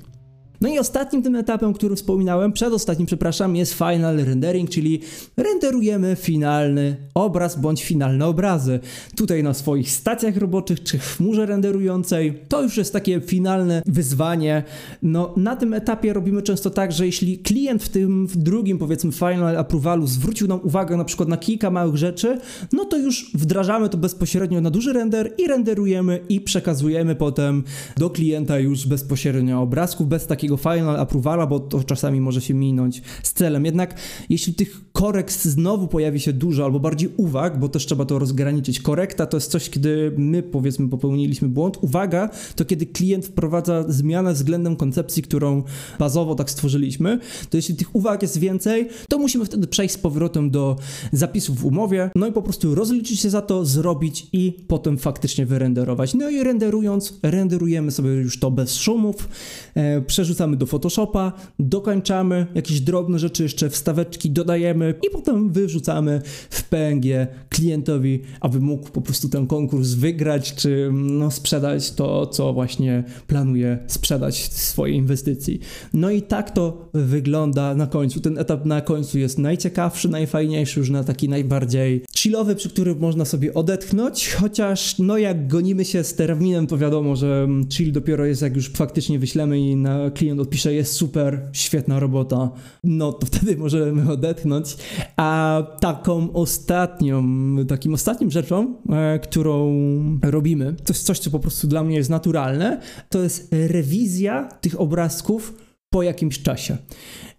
No 0.60 0.68
i 0.68 0.78
ostatnim 0.78 1.22
tym 1.22 1.36
etapem, 1.36 1.72
który 1.72 1.96
wspominałem, 1.96 2.52
przedostatnim, 2.52 3.06
przepraszam, 3.06 3.56
jest 3.56 3.74
final 3.74 4.16
rendering, 4.16 4.70
czyli 4.70 5.00
renderujemy 5.36 6.16
finalny 6.16 6.96
obraz 7.14 7.60
bądź 7.60 7.84
finalne 7.84 8.26
obrazy. 8.26 8.80
Tutaj 9.16 9.42
na 9.42 9.54
swoich 9.54 9.90
stacjach 9.90 10.36
roboczych 10.36 10.82
czy 10.82 10.98
w 10.98 11.16
chmurze 11.16 11.46
renderującej. 11.46 12.42
To 12.48 12.62
już 12.62 12.76
jest 12.76 12.92
takie 12.92 13.20
finalne 13.20 13.82
wyzwanie. 13.86 14.62
No 15.02 15.34
na 15.36 15.56
tym 15.56 15.74
etapie 15.74 16.12
robimy 16.12 16.42
często 16.42 16.70
tak, 16.70 16.92
że 16.92 17.06
jeśli 17.06 17.38
klient 17.38 17.82
w 17.82 17.88
tym 17.88 18.26
w 18.26 18.36
drugim 18.36 18.78
powiedzmy 18.78 19.12
final 19.12 19.58
approvalu 19.58 20.06
zwrócił 20.06 20.48
nam 20.48 20.60
uwagę 20.62 20.96
na 20.96 21.04
przykład 21.04 21.28
na 21.28 21.36
kilka 21.36 21.70
małych 21.70 21.96
rzeczy, 21.96 22.38
no 22.72 22.84
to 22.84 22.98
już 22.98 23.30
wdrażamy 23.34 23.88
to 23.88 23.98
bezpośrednio 23.98 24.60
na 24.60 24.70
duży 24.70 24.92
render 24.92 25.32
i 25.38 25.48
renderujemy 25.48 26.20
i 26.28 26.40
przekazujemy 26.40 27.14
potem 27.14 27.64
do 27.96 28.10
klienta 28.10 28.58
już 28.58 28.86
bezpośrednio 28.86 29.62
obrazków 29.62 30.08
bez 30.08 30.26
takiego 30.26 30.45
takiego 30.46 30.56
final 30.56 31.00
approvala, 31.00 31.46
bo 31.46 31.60
to 31.60 31.84
czasami 31.84 32.20
może 32.20 32.40
się 32.40 32.54
minąć 32.54 33.02
z 33.22 33.32
celem. 33.32 33.64
Jednak 33.64 33.94
jeśli 34.28 34.54
tych 34.54 34.80
korekt 34.96 35.44
znowu 35.44 35.88
pojawi 35.88 36.20
się 36.20 36.32
dużo, 36.32 36.64
albo 36.64 36.80
bardziej 36.80 37.10
uwag, 37.16 37.58
bo 37.58 37.68
też 37.68 37.86
trzeba 37.86 38.04
to 38.04 38.18
rozgraniczyć. 38.18 38.80
Korekta 38.80 39.26
to 39.26 39.36
jest 39.36 39.50
coś, 39.50 39.70
kiedy 39.70 40.12
my 40.16 40.42
powiedzmy 40.42 40.88
popełniliśmy 40.88 41.48
błąd. 41.48 41.78
Uwaga 41.80 42.30
to 42.56 42.64
kiedy 42.64 42.86
klient 42.86 43.26
wprowadza 43.26 43.84
zmianę 43.88 44.32
względem 44.32 44.76
koncepcji, 44.76 45.22
którą 45.22 45.62
bazowo 45.98 46.34
tak 46.34 46.50
stworzyliśmy. 46.50 47.18
To 47.50 47.56
jeśli 47.56 47.76
tych 47.76 47.96
uwag 47.96 48.22
jest 48.22 48.38
więcej, 48.38 48.88
to 49.08 49.18
musimy 49.18 49.44
wtedy 49.44 49.66
przejść 49.66 49.94
z 49.94 49.98
powrotem 49.98 50.50
do 50.50 50.76
zapisów 51.12 51.58
w 51.58 51.64
umowie, 51.64 52.10
no 52.14 52.26
i 52.26 52.32
po 52.32 52.42
prostu 52.42 52.74
rozliczyć 52.74 53.20
się 53.20 53.30
za 53.30 53.42
to, 53.42 53.64
zrobić 53.64 54.26
i 54.32 54.52
potem 54.68 54.98
faktycznie 54.98 55.46
wyrenderować. 55.46 56.14
No 56.14 56.30
i 56.30 56.42
renderując, 56.42 57.18
renderujemy 57.22 57.90
sobie 57.90 58.10
już 58.10 58.40
to 58.40 58.50
bez 58.50 58.74
szumów, 58.74 59.28
e, 59.74 60.00
przerzucamy 60.00 60.56
do 60.56 60.66
Photoshopa, 60.66 61.32
dokończamy 61.58 62.46
jakieś 62.54 62.80
drobne 62.80 63.18
rzeczy, 63.18 63.42
jeszcze 63.42 63.70
wstaweczki 63.70 64.30
dodajemy 64.30 64.85
i 65.06 65.10
potem 65.10 65.52
wyrzucamy 65.52 66.20
w 66.50 66.68
PNG 66.68 67.26
klientowi, 67.48 68.22
aby 68.40 68.60
mógł 68.60 68.90
po 68.90 69.00
prostu 69.00 69.28
ten 69.28 69.46
konkurs 69.46 69.88
wygrać, 69.88 70.54
czy 70.54 70.90
no, 70.92 71.30
sprzedać 71.30 71.92
to, 71.92 72.26
co 72.26 72.52
właśnie 72.52 73.04
planuje 73.26 73.78
sprzedać 73.86 74.52
swojej 74.52 74.96
inwestycji. 74.96 75.60
No 75.94 76.10
i 76.10 76.22
tak 76.22 76.50
to 76.50 76.88
wygląda 76.94 77.74
na 77.74 77.86
końcu. 77.86 78.20
Ten 78.20 78.38
etap 78.38 78.64
na 78.64 78.80
końcu 78.80 79.18
jest 79.18 79.38
najciekawszy, 79.38 80.08
najfajniejszy, 80.08 80.80
już 80.80 80.90
na 80.90 81.04
taki 81.04 81.28
najbardziej 81.28 82.04
chillowy, 82.16 82.54
przy 82.54 82.70
którym 82.70 82.98
można 82.98 83.24
sobie 83.24 83.54
odetchnąć, 83.54 84.28
chociaż 84.34 84.98
no 84.98 85.18
jak 85.18 85.48
gonimy 85.48 85.84
się 85.84 86.04
z 86.04 86.14
terminem, 86.14 86.66
to 86.66 86.78
wiadomo, 86.78 87.16
że 87.16 87.48
chill 87.72 87.92
dopiero 87.92 88.26
jest 88.26 88.42
jak 88.42 88.56
już 88.56 88.70
faktycznie 88.70 89.18
wyślemy 89.18 89.58
i 89.58 89.76
na 89.76 90.10
klient 90.10 90.40
odpisze, 90.40 90.74
jest 90.74 90.92
super, 90.92 91.40
świetna 91.52 92.00
robota, 92.00 92.50
no 92.84 93.12
to 93.12 93.26
wtedy 93.26 93.56
możemy 93.56 94.12
odetchnąć. 94.12 94.75
A 95.16 95.62
taką 95.80 96.32
ostatnią, 96.32 97.24
takim 97.68 97.94
ostatnim 97.94 98.30
rzeczą, 98.30 98.74
e, 98.88 99.18
którą 99.18 99.74
robimy, 100.22 100.74
to 100.84 100.92
jest 100.92 101.06
coś, 101.06 101.18
co 101.18 101.30
po 101.30 101.38
prostu 101.38 101.68
dla 101.68 101.84
mnie 101.84 101.96
jest 101.96 102.10
naturalne, 102.10 102.80
to 103.08 103.22
jest 103.22 103.48
rewizja 103.52 104.48
tych 104.60 104.80
obrazków 104.80 105.54
po 105.90 106.02
jakimś 106.02 106.42
czasie. 106.42 106.76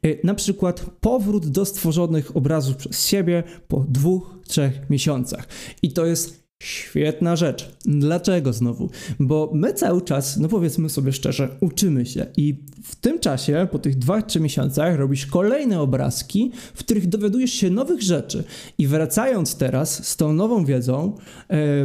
E, 0.03 0.27
na 0.27 0.33
przykład 0.33 0.85
powrót 1.01 1.47
do 1.47 1.65
stworzonych 1.65 2.37
obrazów 2.37 2.75
przez 2.75 3.07
siebie 3.07 3.43
po 3.67 3.85
dwóch, 3.89 4.39
trzech 4.47 4.89
miesiącach. 4.89 5.47
I 5.81 5.93
to 5.93 6.05
jest 6.05 6.46
Świetna 6.63 7.35
rzecz. 7.35 7.71
Dlaczego 7.85 8.53
znowu? 8.53 8.89
Bo 9.19 9.51
my 9.53 9.73
cały 9.73 10.01
czas, 10.01 10.37
no 10.37 10.47
powiedzmy 10.47 10.89
sobie 10.89 11.13
szczerze, 11.13 11.57
uczymy 11.61 12.05
się 12.05 12.25
i 12.37 12.55
w 12.83 12.95
tym 12.95 13.19
czasie, 13.19 13.67
po 13.71 13.79
tych 13.79 13.99
2-3 13.99 14.41
miesiącach, 14.41 14.97
robisz 14.97 15.25
kolejne 15.25 15.81
obrazki, 15.81 16.51
w 16.73 16.79
których 16.79 17.07
dowiadujesz 17.07 17.51
się 17.51 17.69
nowych 17.69 18.01
rzeczy. 18.01 18.43
I 18.77 18.87
wracając 18.87 19.55
teraz 19.55 20.07
z 20.07 20.17
tą 20.17 20.33
nową 20.33 20.65
wiedzą 20.65 21.15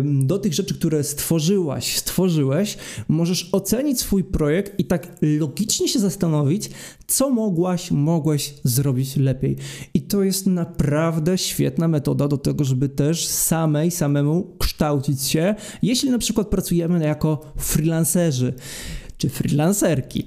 do 0.04 0.38
tych 0.38 0.54
rzeczy, 0.54 0.74
które 0.74 1.04
stworzyłaś, 1.04 1.96
stworzyłeś, 1.96 2.76
możesz 3.08 3.48
ocenić 3.52 4.00
swój 4.00 4.24
projekt 4.24 4.80
i 4.80 4.84
tak 4.84 5.16
logicznie 5.22 5.88
się 5.88 5.98
zastanowić, 5.98 6.70
co 7.12 7.30
mogłaś, 7.30 7.90
mogłeś 7.90 8.54
zrobić 8.64 9.16
lepiej. 9.16 9.56
I 9.94 10.02
to 10.02 10.22
jest 10.22 10.46
naprawdę 10.46 11.38
świetna 11.38 11.88
metoda 11.88 12.28
do 12.28 12.38
tego, 12.38 12.64
żeby 12.64 12.88
też 12.88 13.26
samej, 13.26 13.90
samemu 13.90 14.56
kształcić 14.58 15.22
się, 15.22 15.54
jeśli 15.82 16.10
na 16.10 16.18
przykład 16.18 16.48
pracujemy 16.48 17.04
jako 17.04 17.52
freelancerzy 17.56 18.54
czy 19.16 19.28
freelancerki. 19.28 20.26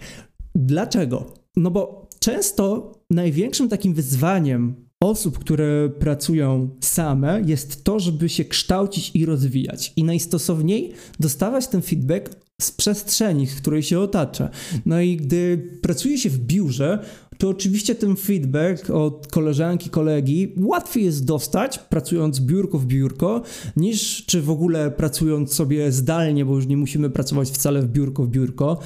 Dlaczego? 0.56 1.34
No 1.56 1.72
bo 1.72 2.10
często 2.20 2.92
największym 3.10 3.70
takim 3.70 3.94
wyzwaniem 3.94 4.85
osób, 5.04 5.40
które 5.40 5.90
pracują 5.90 6.70
same, 6.80 7.42
jest 7.46 7.84
to, 7.84 8.00
żeby 8.00 8.30
się 8.30 8.46
kształcić 8.46 9.12
i 9.14 9.26
rozwijać. 9.26 9.94
I 9.96 10.04
najstosowniej 10.04 10.94
dostawać 11.20 11.68
ten 11.68 11.82
feedback 11.82 12.36
z 12.62 12.72
przestrzeni, 12.72 13.48
w 13.48 13.56
której 13.56 13.84
się 13.84 14.00
otacza. 14.00 14.50
No 14.86 15.02
i 15.02 15.18
gdy 15.18 15.72
pracuje 15.82 16.18
się 16.18 16.30
w 16.30 16.40
biurze, 16.40 17.00
to 17.38 17.50
oczywiście 17.50 17.96
ten 17.96 18.16
feedback 18.16 18.90
od 18.90 19.28
koleżanki, 19.28 19.90
kolegi 19.90 20.54
łatwiej 20.58 21.06
jest 21.06 21.26
dostać, 21.26 21.80
pracując 21.80 22.40
biurko 22.40 22.80
w 22.80 22.86
biurko, 22.86 23.42
niż 23.76 24.26
czy 24.26 24.42
w 24.42 24.50
ogóle 24.50 24.92
pracując 24.92 25.54
sobie 25.54 25.92
zdalnie, 25.92 26.46
bo 26.46 26.56
już 26.56 26.68
nie 26.68 26.78
musimy 26.78 27.10
pracować 27.10 27.50
wcale 27.50 27.82
w 27.82 27.88
biurko 27.88 28.24
w 28.24 28.30
biurko, 28.30 28.80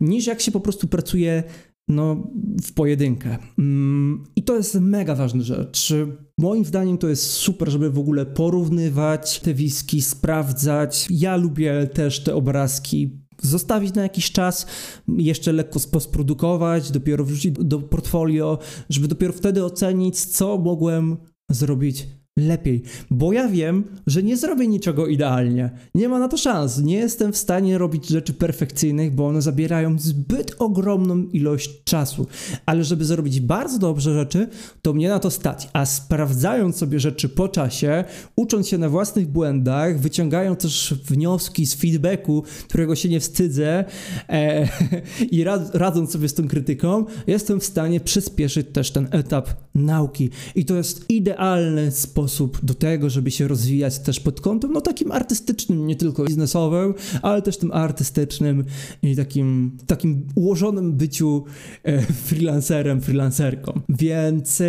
niż 0.00 0.26
jak 0.26 0.40
się 0.40 0.50
po 0.50 0.60
prostu 0.60 0.88
pracuje 0.88 1.42
no, 1.88 2.30
w 2.62 2.72
pojedynkę. 2.72 3.38
Mm, 3.58 4.24
I 4.36 4.42
to 4.42 4.56
jest 4.56 4.74
mega 4.80 5.14
ważna 5.14 5.42
rzecz. 5.42 5.94
Moim 6.38 6.64
zdaniem 6.64 6.98
to 6.98 7.08
jest 7.08 7.30
super, 7.30 7.70
żeby 7.70 7.90
w 7.90 7.98
ogóle 7.98 8.26
porównywać 8.26 9.40
te 9.40 9.54
wiski, 9.54 10.02
sprawdzać. 10.02 11.06
Ja 11.10 11.36
lubię 11.36 11.86
też 11.86 12.20
te 12.20 12.34
obrazki 12.34 13.26
zostawić 13.42 13.94
na 13.94 14.02
jakiś 14.02 14.32
czas, 14.32 14.66
jeszcze 15.08 15.52
lekko 15.52 15.80
posprodukować, 15.90 16.90
dopiero 16.90 17.24
wrzucić 17.24 17.54
do 17.58 17.78
portfolio, 17.78 18.58
żeby 18.88 19.08
dopiero 19.08 19.32
wtedy 19.32 19.64
ocenić, 19.64 20.20
co 20.20 20.58
mogłem 20.58 21.16
zrobić 21.50 22.08
lepiej, 22.38 22.82
bo 23.10 23.32
ja 23.32 23.48
wiem, 23.48 23.84
że 24.06 24.22
nie 24.22 24.36
zrobię 24.36 24.66
niczego 24.66 25.06
idealnie. 25.06 25.70
Nie 25.94 26.08
ma 26.08 26.18
na 26.18 26.28
to 26.28 26.36
szans. 26.36 26.78
Nie 26.78 26.96
jestem 26.96 27.32
w 27.32 27.36
stanie 27.36 27.78
robić 27.78 28.08
rzeczy 28.08 28.34
perfekcyjnych, 28.34 29.14
bo 29.14 29.26
one 29.26 29.42
zabierają 29.42 29.98
zbyt 29.98 30.54
ogromną 30.58 31.22
ilość 31.22 31.84
czasu. 31.84 32.26
Ale 32.66 32.84
żeby 32.84 33.04
zrobić 33.04 33.40
bardzo 33.40 33.78
dobrze 33.78 34.14
rzeczy, 34.14 34.48
to 34.82 34.92
mnie 34.92 35.08
na 35.08 35.18
to 35.18 35.30
stać. 35.30 35.68
A 35.72 35.86
sprawdzając 35.86 36.76
sobie 36.76 37.00
rzeczy 37.00 37.28
po 37.28 37.48
czasie, 37.48 38.04
ucząc 38.36 38.68
się 38.68 38.78
na 38.78 38.88
własnych 38.88 39.28
błędach, 39.28 40.00
wyciągając 40.00 40.62
też 40.62 40.94
wnioski 41.04 41.66
z 41.66 41.74
feedbacku, 41.74 42.42
którego 42.68 42.96
się 42.96 43.08
nie 43.08 43.20
wstydzę 43.20 43.84
e, 44.28 44.68
i 45.30 45.44
rad, 45.44 45.74
radząc 45.74 46.12
sobie 46.12 46.28
z 46.28 46.34
tą 46.34 46.48
krytyką, 46.48 47.04
jestem 47.26 47.60
w 47.60 47.64
stanie 47.64 48.00
przyspieszyć 48.00 48.66
też 48.72 48.90
ten 48.90 49.08
etap 49.10 49.48
nauki. 49.74 50.30
I 50.54 50.64
to 50.64 50.74
jest 50.74 51.10
idealny 51.10 51.90
sposób 51.90 52.25
do 52.62 52.74
tego, 52.74 53.10
żeby 53.10 53.30
się 53.30 53.48
rozwijać 53.48 53.98
też 53.98 54.20
pod 54.20 54.40
kątem, 54.40 54.72
no 54.72 54.80
takim 54.80 55.12
artystycznym, 55.12 55.86
nie 55.86 55.96
tylko 55.96 56.24
biznesowym, 56.24 56.94
ale 57.22 57.42
też 57.42 57.56
tym 57.56 57.72
artystycznym 57.72 58.64
i 59.02 59.16
takim, 59.16 59.76
takim 59.86 60.26
ułożonym 60.34 60.92
byciu 60.92 61.44
e, 61.82 62.02
freelancerem, 62.02 63.00
freelancerką. 63.00 63.80
Więc 63.88 64.60
e, 64.60 64.64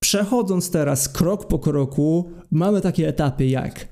przechodząc 0.00 0.70
teraz 0.70 1.08
krok 1.08 1.48
po 1.48 1.58
kroku, 1.58 2.30
mamy 2.50 2.80
takie 2.80 3.08
etapy 3.08 3.46
jak 3.46 3.88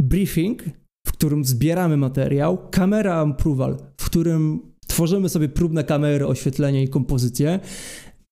briefing, 0.00 0.62
w 1.06 1.12
którym 1.12 1.44
zbieramy 1.44 1.96
materiał, 1.96 2.58
kamera 2.70 3.14
approval, 3.14 3.76
w 3.96 4.04
którym 4.04 4.60
tworzymy 4.86 5.28
sobie 5.28 5.48
próbne 5.48 5.84
kamery, 5.84 6.26
oświetlenie 6.26 6.82
i 6.82 6.88
kompozycję, 6.88 7.60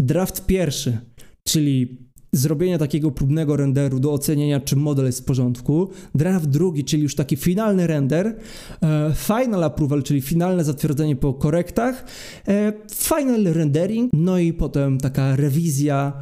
draft 0.00 0.46
pierwszy, 0.46 0.98
czyli 1.44 1.98
zrobienia 2.36 2.78
takiego 2.78 3.10
próbnego 3.10 3.56
renderu 3.56 4.00
do 4.00 4.12
ocenienia, 4.12 4.60
czy 4.60 4.76
model 4.76 5.06
jest 5.06 5.20
w 5.20 5.24
porządku. 5.24 5.90
Draft 6.14 6.46
drugi, 6.46 6.84
czyli 6.84 7.02
już 7.02 7.14
taki 7.14 7.36
finalny 7.36 7.86
render. 7.86 8.36
E, 8.82 9.12
final 9.14 9.64
approval, 9.64 10.02
czyli 10.02 10.20
finalne 10.20 10.64
zatwierdzenie 10.64 11.16
po 11.16 11.34
korektach. 11.34 12.04
E, 12.48 12.72
final 12.90 13.44
rendering, 13.44 14.10
no 14.12 14.38
i 14.38 14.52
potem 14.52 14.98
taka 14.98 15.36
rewizja 15.36 16.12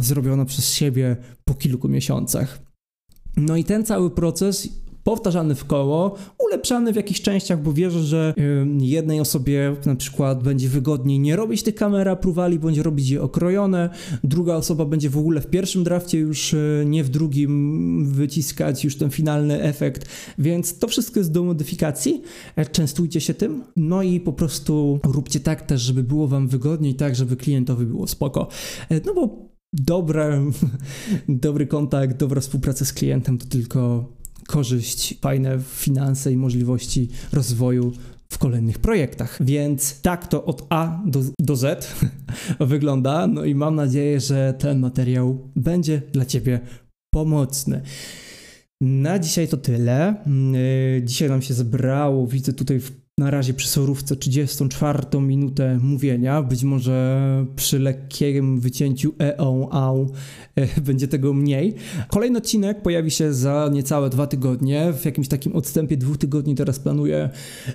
zrobiona 0.00 0.44
przez 0.44 0.72
siebie 0.72 1.16
po 1.44 1.54
kilku 1.54 1.88
miesiącach. 1.88 2.58
No 3.36 3.56
i 3.56 3.64
ten 3.64 3.84
cały 3.84 4.10
proces 4.10 4.68
powtarzany 5.08 5.54
w 5.54 5.64
koło, 5.64 6.14
ulepszany 6.38 6.92
w 6.92 6.96
jakichś 6.96 7.20
częściach, 7.20 7.62
bo 7.62 7.72
wierzę, 7.72 8.00
że 8.00 8.34
jednej 8.78 9.20
osobie 9.20 9.76
na 9.86 9.96
przykład 9.96 10.42
będzie 10.42 10.68
wygodniej 10.68 11.18
nie 11.18 11.36
robić 11.36 11.62
tych 11.62 11.74
kamera 11.74 12.16
prówali, 12.16 12.58
bądź 12.58 12.78
robić 12.78 13.10
je 13.10 13.22
okrojone, 13.22 13.90
druga 14.24 14.54
osoba 14.54 14.84
będzie 14.84 15.10
w 15.10 15.18
ogóle 15.18 15.40
w 15.40 15.46
pierwszym 15.46 15.84
drafcie 15.84 16.18
już 16.18 16.54
e, 16.54 16.58
nie 16.86 17.04
w 17.04 17.08
drugim 17.08 18.04
wyciskać 18.06 18.84
już 18.84 18.96
ten 18.96 19.10
finalny 19.10 19.62
efekt, 19.62 20.08
więc 20.38 20.78
to 20.78 20.88
wszystko 20.88 21.20
jest 21.20 21.32
do 21.32 21.44
modyfikacji, 21.44 22.22
e, 22.56 22.66
częstujcie 22.66 23.20
się 23.20 23.34
tym, 23.34 23.64
no 23.76 24.02
i 24.02 24.20
po 24.20 24.32
prostu 24.32 25.00
róbcie 25.04 25.40
tak 25.40 25.62
też, 25.62 25.80
żeby 25.80 26.02
było 26.02 26.28
wam 26.28 26.48
wygodniej, 26.48 26.94
tak, 26.94 27.16
żeby 27.16 27.36
klientowi 27.36 27.86
było 27.86 28.06
spoko, 28.06 28.48
e, 28.90 29.00
no 29.06 29.14
bo 29.14 29.48
dobre, 29.72 30.44
dobry 31.28 31.66
kontakt, 31.66 32.16
dobra 32.16 32.40
współpraca 32.40 32.84
z 32.84 32.92
klientem 32.92 33.38
to 33.38 33.46
tylko 33.46 34.12
korzyść, 34.48 35.18
fajne 35.20 35.58
finanse 35.74 36.32
i 36.32 36.36
możliwości 36.36 37.08
rozwoju 37.32 37.92
w 38.28 38.38
kolejnych 38.38 38.78
projektach. 38.78 39.38
Więc 39.40 40.00
tak 40.00 40.28
to 40.28 40.44
od 40.44 40.66
A 40.70 41.02
do, 41.06 41.20
do 41.40 41.56
Z 41.56 41.94
wygląda. 42.60 43.26
No 43.26 43.44
i 43.44 43.54
mam 43.54 43.74
nadzieję, 43.74 44.20
że 44.20 44.54
ten 44.58 44.78
materiał 44.78 45.50
będzie 45.56 46.02
dla 46.12 46.24
Ciebie 46.24 46.60
pomocny. 47.14 47.82
Na 48.80 49.18
dzisiaj 49.18 49.48
to 49.48 49.56
tyle. 49.56 50.14
Yy, 50.96 51.02
dzisiaj 51.04 51.28
nam 51.28 51.42
się 51.42 51.54
zebrało, 51.54 52.26
widzę 52.26 52.52
tutaj 52.52 52.80
w 52.80 53.07
na 53.18 53.30
razie 53.30 53.54
przy 53.54 53.68
sorówce 53.68 54.16
34 54.16 55.20
minutę 55.20 55.78
mówienia, 55.82 56.42
być 56.42 56.64
może 56.64 57.18
przy 57.56 57.78
lekkim 57.78 58.60
wycięciu 58.60 59.14
eą, 59.18 59.70
au 59.70 60.10
e, 60.56 60.80
będzie 60.86 61.08
tego 61.08 61.34
mniej. 61.34 61.74
Kolejny 62.08 62.38
odcinek 62.38 62.82
pojawi 62.82 63.10
się 63.10 63.34
za 63.34 63.70
niecałe 63.72 64.10
dwa 64.10 64.26
tygodnie, 64.26 64.92
w 64.92 65.04
jakimś 65.04 65.28
takim 65.28 65.56
odstępie 65.56 65.96
dwóch 65.96 66.18
tygodni 66.18 66.54
teraz 66.54 66.78
planuję 66.78 67.30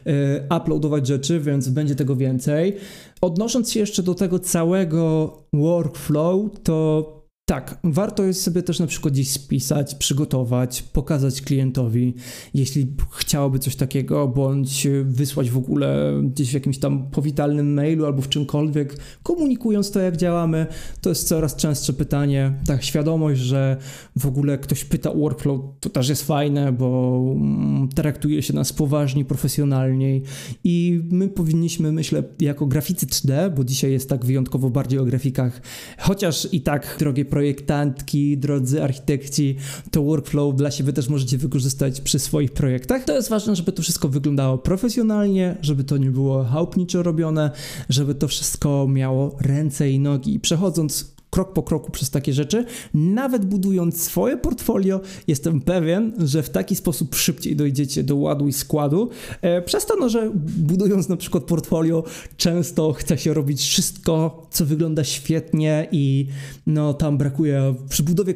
e, 0.05 0.57
uploadować 0.57 1.07
rzeczy, 1.07 1.39
więc 1.39 1.69
będzie 1.69 1.95
tego 1.95 2.15
więcej. 2.15 2.75
Odnosząc 3.21 3.71
się 3.71 3.79
jeszcze 3.79 4.03
do 4.03 4.15
tego 4.15 4.39
całego 4.39 5.37
workflow, 5.53 6.41
to 6.63 7.22
tak, 7.45 7.79
warto 7.83 8.23
jest 8.23 8.41
sobie 8.41 8.63
też 8.63 8.79
na 8.79 8.87
przykład 8.87 9.13
gdzieś 9.13 9.29
spisać, 9.29 9.95
przygotować, 9.95 10.81
pokazać 10.81 11.41
klientowi, 11.41 12.13
jeśli 12.53 12.87
chciałoby 13.11 13.59
coś 13.59 13.75
takiego, 13.75 14.27
bądź 14.27 14.87
wysłać 15.03 15.49
w 15.49 15.57
ogóle 15.57 16.13
gdzieś 16.23 16.51
w 16.51 16.53
jakimś 16.53 16.77
tam 16.77 17.09
powitalnym 17.11 17.73
mailu 17.73 18.05
albo 18.05 18.21
w 18.21 18.29
czymkolwiek, 18.29 18.97
komunikując 19.23 19.91
to, 19.91 19.99
jak 19.99 20.17
działamy. 20.17 20.67
To 21.01 21.09
jest 21.09 21.27
coraz 21.27 21.55
częstsze 21.55 21.93
pytanie. 21.93 22.53
Tak, 22.65 22.83
świadomość, 22.83 23.41
że 23.41 23.77
w 24.15 24.25
ogóle 24.25 24.57
ktoś 24.57 24.85
pyta 24.85 25.11
o 25.11 25.17
workflow, 25.17 25.61
to 25.79 25.89
też 25.89 26.09
jest 26.09 26.27
fajne, 26.27 26.71
bo 26.71 27.19
mm, 27.35 27.89
traktuje 27.89 28.41
się 28.41 28.53
nas 28.53 28.73
poważniej, 28.73 29.25
profesjonalniej 29.25 30.23
i 30.63 31.01
my 31.11 31.27
powinniśmy, 31.29 31.91
myślę, 31.91 32.23
jako 32.39 32.65
graficy 32.65 33.05
3D, 33.05 33.55
bo 33.55 33.63
dzisiaj 33.63 33.91
jest 33.91 34.09
tak 34.09 34.25
wyjątkowo 34.25 34.69
bardziej 34.69 34.99
o 34.99 35.05
grafikach, 35.05 35.61
chociaż 35.97 36.47
i 36.51 36.61
tak 36.61 36.95
drogie 36.99 37.25
projektantki, 37.33 38.37
drodzy 38.37 38.83
architekci, 38.83 39.55
to 39.91 40.03
workflow 40.03 40.55
dla 40.55 40.71
siebie 40.71 40.93
też 40.93 41.09
możecie 41.09 41.37
wykorzystać 41.37 42.01
przy 42.01 42.19
swoich 42.19 42.51
projektach. 42.51 43.03
To 43.03 43.15
jest 43.15 43.29
ważne, 43.29 43.55
żeby 43.55 43.71
to 43.71 43.81
wszystko 43.81 44.09
wyglądało 44.09 44.57
profesjonalnie, 44.57 45.57
żeby 45.61 45.83
to 45.83 45.97
nie 45.97 46.11
było 46.11 46.43
chałupniczo 46.43 47.03
robione, 47.03 47.51
żeby 47.89 48.15
to 48.15 48.27
wszystko 48.27 48.87
miało 48.87 49.37
ręce 49.41 49.89
i 49.89 49.99
nogi. 49.99 50.33
I 50.33 50.39
przechodząc 50.39 51.13
krok 51.33 51.53
po 51.53 51.63
kroku 51.63 51.91
przez 51.91 52.09
takie 52.09 52.33
rzeczy. 52.33 52.65
Nawet 52.93 53.45
budując 53.45 54.01
swoje 54.01 54.37
portfolio, 54.37 55.01
jestem 55.27 55.61
pewien, 55.61 56.13
że 56.17 56.43
w 56.43 56.49
taki 56.49 56.75
sposób 56.75 57.15
szybciej 57.15 57.55
dojdziecie 57.55 58.03
do 58.03 58.15
ładu 58.15 58.47
i 58.47 58.53
składu. 58.53 59.09
E, 59.41 59.61
przez 59.61 59.85
to, 59.85 59.95
no, 59.99 60.09
że 60.09 60.31
budując 60.57 61.09
na 61.09 61.17
przykład 61.17 61.43
portfolio, 61.43 62.03
często 62.37 62.93
chce 62.93 63.17
się 63.17 63.33
robić 63.33 63.61
wszystko, 63.61 64.47
co 64.51 64.65
wygląda 64.65 65.03
świetnie 65.03 65.87
i 65.91 66.27
no 66.67 66.93
tam 66.93 67.17
brakuje, 67.17 67.75
przy 67.89 68.03
budowie, 68.03 68.33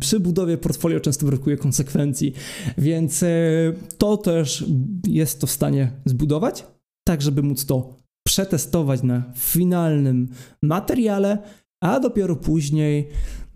przy 0.00 0.20
budowie 0.20 0.58
portfolio 0.58 1.00
często 1.00 1.26
brakuje 1.26 1.56
konsekwencji, 1.56 2.32
więc 2.78 3.22
e, 3.22 3.28
to 3.98 4.16
też 4.16 4.64
jest 5.06 5.40
to 5.40 5.46
w 5.46 5.50
stanie 5.50 5.92
zbudować, 6.04 6.66
tak 7.04 7.22
żeby 7.22 7.42
móc 7.42 7.66
to 7.66 7.96
przetestować 8.26 9.02
na 9.02 9.22
finalnym 9.36 10.28
materiale, 10.62 11.38
a 11.80 12.00
dopiero 12.00 12.36
później 12.36 13.08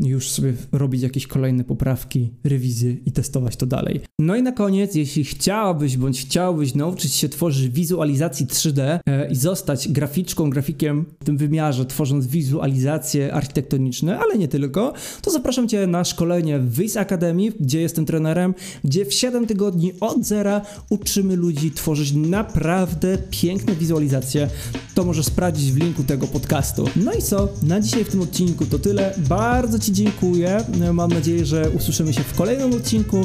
już 0.09 0.31
sobie 0.31 0.53
robić 0.73 1.03
jakieś 1.03 1.27
kolejne 1.27 1.65
poprawki, 1.65 2.31
rewizje 2.45 2.93
i 3.07 3.13
testować 3.13 3.57
to 3.57 3.67
dalej. 3.67 4.01
No 4.19 4.37
i 4.37 4.43
na 4.43 4.53
koniec, 4.53 4.95
jeśli 4.95 5.25
chciałabyś 5.25 5.97
bądź 5.97 6.21
chciałbyś 6.21 6.75
nauczyć 6.75 7.15
się 7.15 7.29
tworzyć 7.29 7.69
wizualizacji 7.69 8.47
3D 8.47 8.81
e, 9.07 9.31
i 9.31 9.37
zostać 9.37 9.89
graficzką, 9.89 10.51
grafikiem 10.51 11.05
w 11.21 11.25
tym 11.25 11.37
wymiarze, 11.37 11.87
tworząc 11.87 12.27
wizualizacje 12.27 13.35
architektoniczne, 13.35 14.19
ale 14.19 14.39
nie 14.39 14.49
tylko, 14.49 14.93
to 15.23 15.31
zapraszam 15.31 15.69
Cię 15.69 15.87
na 15.87 16.05
szkolenie 16.05 16.59
w 16.59 16.75
Wiz 16.75 16.97
Academy, 16.97 17.53
gdzie 17.61 17.81
jestem 17.81 18.07
trenerem, 18.07 18.55
gdzie 18.85 19.05
w 19.05 19.15
7 19.15 19.47
tygodni 19.47 19.93
od 20.01 20.25
zera 20.25 20.61
uczymy 20.91 21.37
ludzi 21.37 21.71
tworzyć 21.71 22.13
naprawdę 22.13 23.19
piękne 23.31 23.75
wizualizacje. 23.75 24.49
To 24.95 25.05
możesz 25.05 25.27
sprawdzić 25.27 25.73
w 25.73 25.77
linku 25.77 26.05
tego 26.05 26.27
podcastu. 26.27 26.85
No 26.97 27.13
i 27.13 27.23
co? 27.23 27.49
Na 27.63 27.81
dzisiaj 27.81 28.05
w 28.05 28.09
tym 28.09 28.21
odcinku 28.21 28.67
to 28.67 28.79
tyle. 28.79 29.15
Bardzo 29.29 29.79
Ci 29.79 29.92
dziękuję. 29.93 30.65
Mam 30.93 31.11
nadzieję, 31.11 31.47
że 31.47 31.71
usłyszymy 31.71 32.13
się 32.13 32.23
w 32.23 32.35
kolejnym 32.35 32.73
odcinku. 32.73 33.23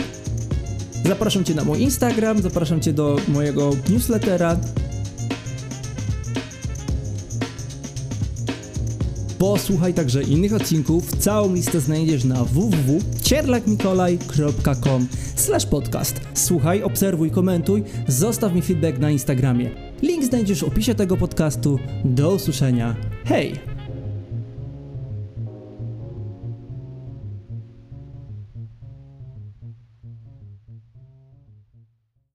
Zapraszam 1.06 1.44
Cię 1.44 1.56
na 1.56 1.64
mój 1.64 1.82
Instagram, 1.82 2.42
zapraszam 2.42 2.82
Cię 2.82 2.94
do 2.94 3.18
mojego 3.28 3.72
newslettera. 3.90 4.58
Posłuchaj 9.38 9.94
także 9.94 10.24
innych 10.24 10.54
odcinków. 10.54 11.18
Całą 11.18 11.54
listę 11.54 11.80
znajdziesz 11.80 12.24
na 12.24 12.44
www.cierlakmikolaj.com 12.44 15.08
podcast. 15.70 16.22
Słuchaj, 16.34 16.84
obserwuj, 16.84 17.32
komentuj, 17.32 17.84
zostaw 18.08 18.54
mi 18.54 18.62
feedback 18.62 19.00
na 19.00 19.12
Instagramie. 19.12 19.70
Link 20.02 20.26
znajdziesz 20.26 20.60
w 20.60 20.68
opisie 20.68 20.96
tego 20.96 21.18
podcastu. 21.18 21.80
Do 22.06 22.34
usłyszenia. 22.34 22.96
Hej! 23.26 23.77